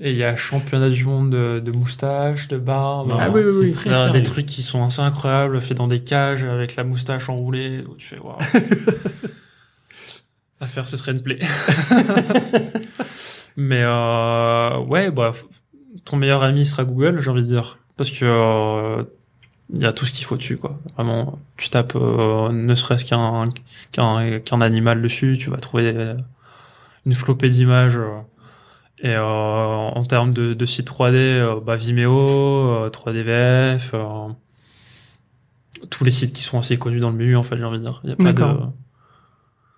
[0.00, 3.14] Et il y a championnat du monde de, de moustache, de barbe.
[3.18, 6.76] Ah oui, oui, très des trucs qui sont assez incroyables, faits dans des cages avec
[6.76, 7.84] la moustache enroulée.
[7.88, 8.38] Où tu fais waouh.
[10.60, 11.40] à faire, ce serait une plaie.
[13.56, 15.44] Mais euh, ouais, bref,
[16.04, 19.04] ton meilleur ami sera Google, j'ai envie de dire, parce que euh,
[19.74, 20.78] il y a tout ce qu'il faut dessus, quoi.
[20.96, 23.46] Vraiment, tu tapes euh, ne serait-ce qu'un
[23.92, 26.14] qu'un qu'un animal dessus, tu vas trouver euh,
[27.04, 27.98] une flopée d'images.
[27.98, 28.20] euh,
[28.98, 34.28] et euh, en termes de, de site 3D, euh, bah, Vimeo, euh, 3DVF, euh,
[35.90, 37.84] tous les sites qui sont assez connus dans le milieu, en fait, j'ai envie de
[37.84, 38.00] dire.
[38.04, 38.42] Il a pas de...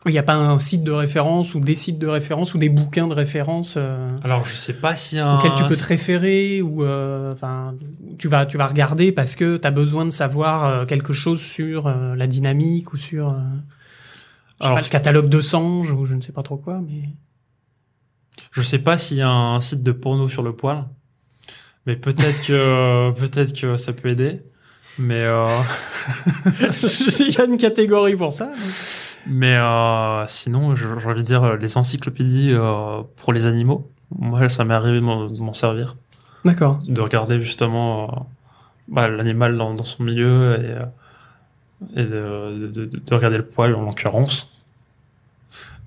[0.07, 2.69] Il n'y a pas un site de référence ou des sites de référence ou des
[2.69, 5.37] bouquins de référence euh, Alors, je sais pas a un...
[5.39, 7.75] auxquels tu peux te référer ou euh, enfin
[8.17, 11.41] tu vas tu vas regarder parce que tu as besoin de savoir euh, quelque chose
[11.41, 16.05] sur euh, la dynamique ou sur je sais Alors, pas, le catalogue de Sange ou
[16.05, 17.03] je ne sais pas trop quoi mais
[18.53, 20.85] Je sais pas s'il y a un site de porno sur le poil,
[21.87, 24.43] mais peut-être que peut-être que ça peut aider.
[24.99, 25.47] Mais euh,
[27.21, 28.51] il y a une catégorie pour ça.
[28.53, 28.63] mais
[29.57, 33.91] euh, sinon, j'ai envie de dire les encyclopédies euh, pour les animaux.
[34.19, 35.97] Moi, ça m'est arrivé de m'en servir,
[36.45, 36.79] D'accord.
[36.87, 38.21] de regarder justement euh,
[38.89, 40.57] bah, l'animal dans, dans son milieu
[41.95, 44.51] et, et de, de, de- de regarder le poil en l'occurrence.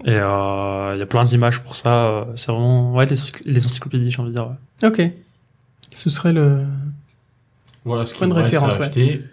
[0.06, 2.28] Et euh, il y a plein d'images pour ça.
[2.36, 4.48] C'est vraiment ouais les, encycl- les encyclopédies, j'ai envie de dire.
[4.84, 4.88] ouais.
[4.88, 5.12] Ok.
[5.92, 6.64] Ce serait le
[7.86, 9.24] Voilà ce à référence, ouais.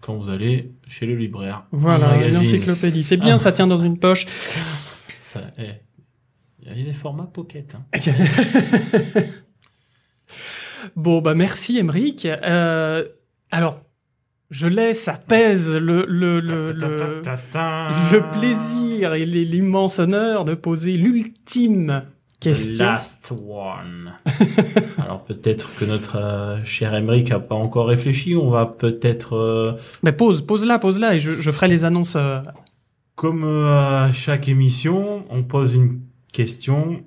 [0.00, 1.64] Quand vous allez chez le libraire.
[1.72, 2.38] voilà Un une magazine.
[2.40, 3.02] encyclopédie.
[3.02, 3.38] C'est bien, Ah.
[3.38, 4.26] ça tient dans une poche.
[5.20, 5.70] Ça, eh,
[6.62, 7.74] Il y a des formats pocket.
[7.74, 7.84] Hein.
[10.96, 12.24] Bon, bah merci, Emeric.
[12.26, 13.04] Euh,
[13.50, 13.80] alors,
[14.50, 17.22] je laisse, ça pèse le, le, le, le,
[18.12, 22.04] le plaisir et l'immense honneur de poser l'ultime
[22.40, 22.84] The question.
[22.84, 24.12] last one.
[24.98, 28.36] Alors peut-être que notre euh, cher Emmerich a pas encore réfléchi.
[28.36, 29.72] On va peut-être, euh,
[30.02, 32.14] Mais pose, pose-la, pose-la, et je, je ferai les annonces.
[32.16, 32.40] euh,
[33.16, 36.00] comme à chaque émission, on pose une
[36.32, 37.02] question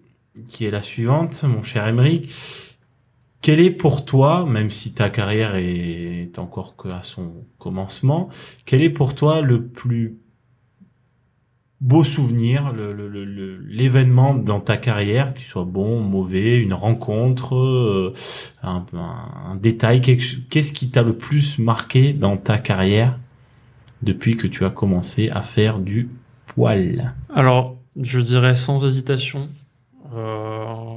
[0.46, 2.30] qui est la suivante, mon cher Emmerich.
[3.42, 8.30] Quel est pour toi, même si ta carrière est encore à son commencement,
[8.66, 10.18] quel est pour toi le plus
[11.82, 16.74] beau souvenir, le- le- le- le- l'événement dans ta carrière, qu'il soit bon, mauvais, une
[16.76, 18.14] rencontre, euh,
[18.62, 23.18] un, un- un détail, qu'est-ce qui t'a le plus marqué dans ta carrière
[24.04, 26.10] depuis que tu as commencé à faire du
[26.48, 27.14] poil?
[27.34, 29.50] Alors, je dirais sans hésitation.
[30.16, 30.96] euh,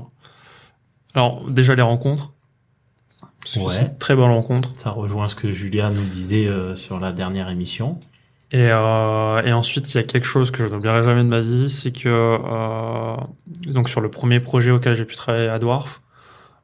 [1.15, 2.33] Alors, déjà les rencontres.
[3.57, 3.63] Ouais.
[3.69, 4.71] c'est une très bonne rencontre.
[4.75, 8.01] Ça rejoint ce que Julia nous disait euh, sur la dernière émission.
[8.55, 11.41] Et, euh, et ensuite, il y a quelque chose que je n'oublierai jamais de ma
[11.41, 13.17] vie, c'est que euh,
[13.67, 16.03] donc sur le premier projet auquel j'ai pu travailler à Dwarf,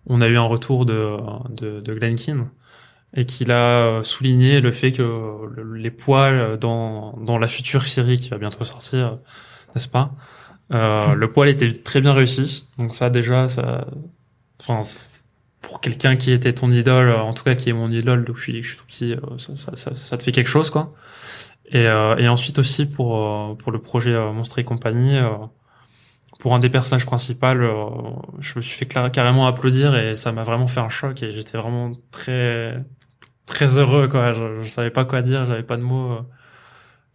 [0.06, 1.16] on a eu un retour de,
[1.50, 2.48] de, de Glenkin
[3.16, 7.88] et qu'il a euh, souligné le fait que le- les poils dans, dans la future
[7.88, 9.18] série qui va bientôt sortir,
[9.74, 10.12] n'est-ce pas
[10.72, 12.68] euh, Le poil était très bien réussi.
[12.78, 13.86] Donc ça déjà, ça,
[14.60, 14.82] enfin,
[15.60, 18.62] pour quelqu'un qui était ton idole, en tout cas qui est mon idole depuis que
[18.62, 20.94] je suis tout petit, euh, ça, ça, ça, ça te fait quelque chose quoi.
[21.72, 25.28] Et, euh, et ensuite aussi pour euh, pour le projet euh, Monstre et compagnie, euh,
[26.40, 27.90] pour un des personnages principaux, euh,
[28.40, 31.56] je me suis fait carrément applaudir et ça m'a vraiment fait un choc et j'étais
[31.58, 32.82] vraiment très
[33.46, 34.32] très heureux quoi.
[34.32, 36.18] Je, je savais pas quoi dire, j'avais pas de mots.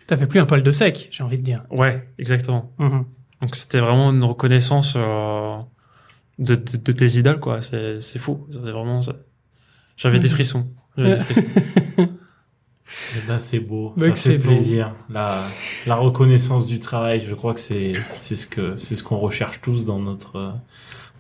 [0.07, 1.63] fait plus un poil de sec, j'ai envie de dire.
[1.69, 2.71] Ouais, exactement.
[2.77, 3.05] Mhm.
[3.41, 5.57] Donc c'était vraiment une reconnaissance euh,
[6.39, 7.61] de, de, de tes idoles quoi.
[7.61, 8.47] C'est c'est fou.
[8.51, 9.01] Vraiment.
[9.97, 10.33] J'avais des Mhm.
[10.33, 10.67] frissons.
[10.97, 11.43] J'avais des frissons.
[13.15, 14.93] Et là, c'est beau, Bah, ça fait plaisir.
[15.09, 15.41] La,
[15.87, 19.59] la reconnaissance du travail, je crois que c'est c'est ce que c'est ce qu'on recherche
[19.61, 20.53] tous dans notre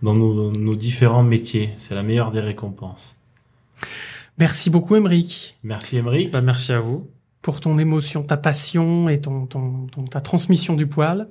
[0.03, 1.69] dans nos, nos différents métiers.
[1.79, 3.15] C'est la meilleure des récompenses.
[4.37, 6.31] Merci beaucoup, Emeric, Merci Émeric.
[6.31, 7.09] bah, merci à vous.
[7.41, 11.27] pour ton émotion, ta passion et ton, ton, ton- ta transmission du poil.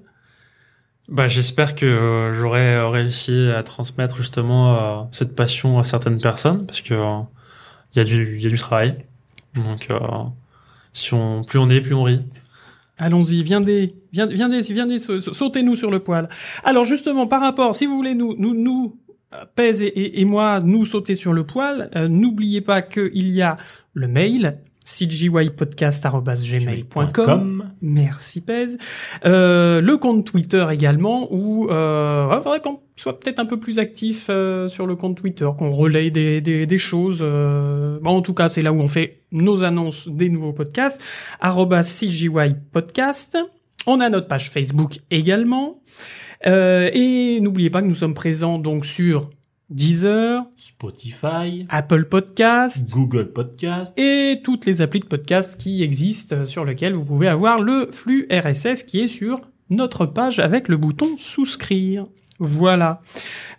[1.08, 6.18] Bah, j'espère que euh, j'aurai euh, réussi à transmettre justement euh, cette passion à certaines
[6.20, 7.18] personnes parce que euh,
[7.94, 9.04] il y a du il y a du travail.
[9.54, 9.98] Donc euh,
[10.92, 12.22] Si on, plus on est, plus on rit.
[12.96, 16.28] Allons-y, viendez, viendez, viendez, viendez, sa- sa- sautez-nous sur le poil.
[16.62, 18.96] Alors justement, par rapport, si vous voulez nous, nous, nous,
[19.32, 23.56] euh, Pèse et moi, nous sauter sur le poil, euh, n'oubliez pas qu'il y a
[23.94, 27.72] le mail, cgypodcast.gmail.com.
[27.82, 28.78] Merci Pèse.
[29.24, 33.78] Euh, le compte Twitter également, où euh, il faudrait qu'on soit peut-être un peu plus
[33.78, 37.20] actif euh, sur le compte Twitter, qu'on relaye des, des, des choses.
[37.22, 41.00] euh, bon, en tout cas, c'est là où on fait nos annonces des nouveaux podcasts.
[41.40, 43.36] arobase CGY Podcast.
[43.86, 45.80] On a notre page Facebook également.
[46.46, 49.30] Euh, et n'oubliez pas que nous sommes présents donc sur
[49.74, 53.92] Deezer, Spotify, Apple Podcast, Google Podcast.
[53.98, 57.88] et toutes les applis de podcast qui existent euh, sur lesquelles vous pouvez avoir le
[57.90, 62.06] flux RSS qui est sur notre page avec le bouton souscrire.
[62.38, 63.00] Voilà.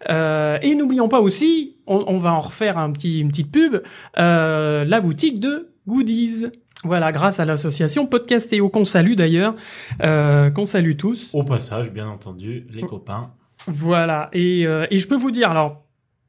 [0.09, 3.81] Euh, et n'oublions pas aussi, on, on va en refaire un petit, une petite pub,
[4.17, 6.45] euh, la boutique de goodies.
[6.85, 9.55] Voilà, grâce à l'association Podcastéo qu'on salue d'ailleurs,
[10.01, 11.31] euh, qu'on salue tous.
[11.33, 13.31] Au passage, bien entendu, les copains.
[13.67, 15.84] Voilà, et, euh, et je peux vous dire, alors,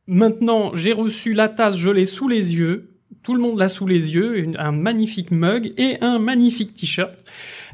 [0.06, 2.90] maintenant, j'ai reçu la tasse, je l'ai sous les yeux,
[3.22, 7.12] tout le monde l'a sous les yeux, une- un magnifique mug et un magnifique t-shirt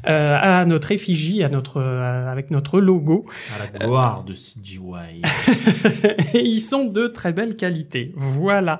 [0.07, 3.25] euh, à notre effigie, à notre, euh, avec notre logo.
[3.55, 5.21] À la gloire de CGY.
[6.33, 8.11] et ils sont de très belle qualité.
[8.15, 8.79] Voilà.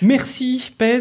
[0.00, 1.00] Merci, Pez,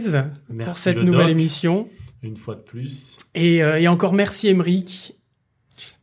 [0.50, 1.88] Merci pour cette le nouvelle doc, émission.
[2.24, 3.16] Une fois de plus.
[3.36, 5.14] Et, euh, et encore merci, Emeric.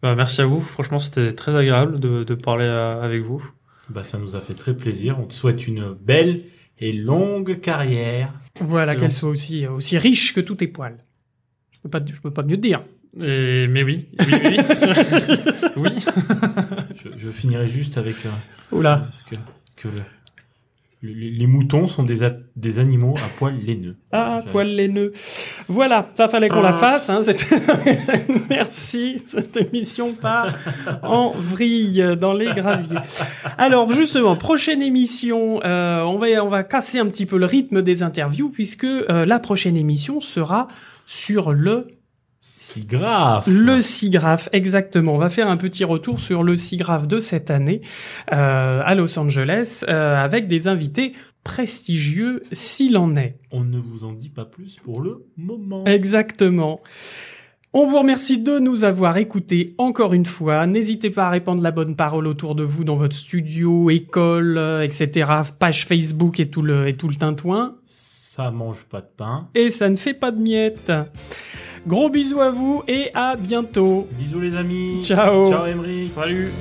[0.03, 0.61] Bah, merci à vous.
[0.61, 3.45] Franchement, c'était très agréable de, de parler euh, avec vous.
[3.93, 5.19] Bah, ça nous a fait très plaisir.
[5.21, 6.45] On te souhaite une belle
[6.79, 8.33] et longue carrière.
[8.61, 10.97] Voilà, qu'elle soit aussi, aussi riche que tous tes poils.
[11.75, 12.83] Je peux pas, je peux pas mieux te dire.
[13.21, 14.57] Et, mais oui, oui, oui.
[15.77, 15.91] oui.
[16.95, 18.31] Je, je finirai juste avec euh,
[18.77, 19.11] Oula.
[19.29, 19.35] que,
[19.77, 20.03] que le- le-
[21.03, 22.19] les, moutons sont des,
[22.57, 23.97] des animaux à poil laineux.
[24.13, 25.13] Ah, J'avais- poil laineux.
[25.69, 26.73] Voilà, ça fallait qu'on la Ah.
[26.75, 27.11] fasse.
[27.11, 27.45] Hein, cette-
[28.51, 30.55] Merci, cette émission part
[31.03, 32.99] en vrille dans les graviers.
[33.59, 37.83] Alors justement, prochaine émission, euh, on va on va casser un petit peu le rythme
[37.83, 40.69] des interviews puisque euh, la prochaine émission sera
[41.07, 41.89] sur le
[42.45, 43.45] Si grave.
[43.49, 45.15] le SIGGRAPH, exactement.
[45.15, 47.83] On va faire un petit retour sur le SIGGRAPH de cette année
[48.33, 51.13] euh, à Los Angeles euh, avec des invités
[51.45, 53.39] prestigieux s'il en est.
[53.53, 55.85] On ne vous en dit pas plus pour le moment.
[55.85, 56.81] Exactement.
[57.73, 60.67] On vous remercie de nous avoir écoutés encore une fois.
[60.67, 64.83] N'hésitez pas à répandre la bonne parole autour de vous dans votre studio, école, euh,
[64.83, 65.31] etc.,
[65.61, 67.77] page Facebook et tout le, et tout le tintouin.
[67.87, 69.49] Ça mange pas de pain.
[69.55, 70.93] Et ça ne fait pas de miettes.
[71.87, 74.07] Gros bisous à vous et à bientôt.
[74.13, 75.03] Bisous les amis.
[75.05, 75.51] Ciao.
[75.51, 76.09] Ciao Emery.
[76.09, 76.53] Salut.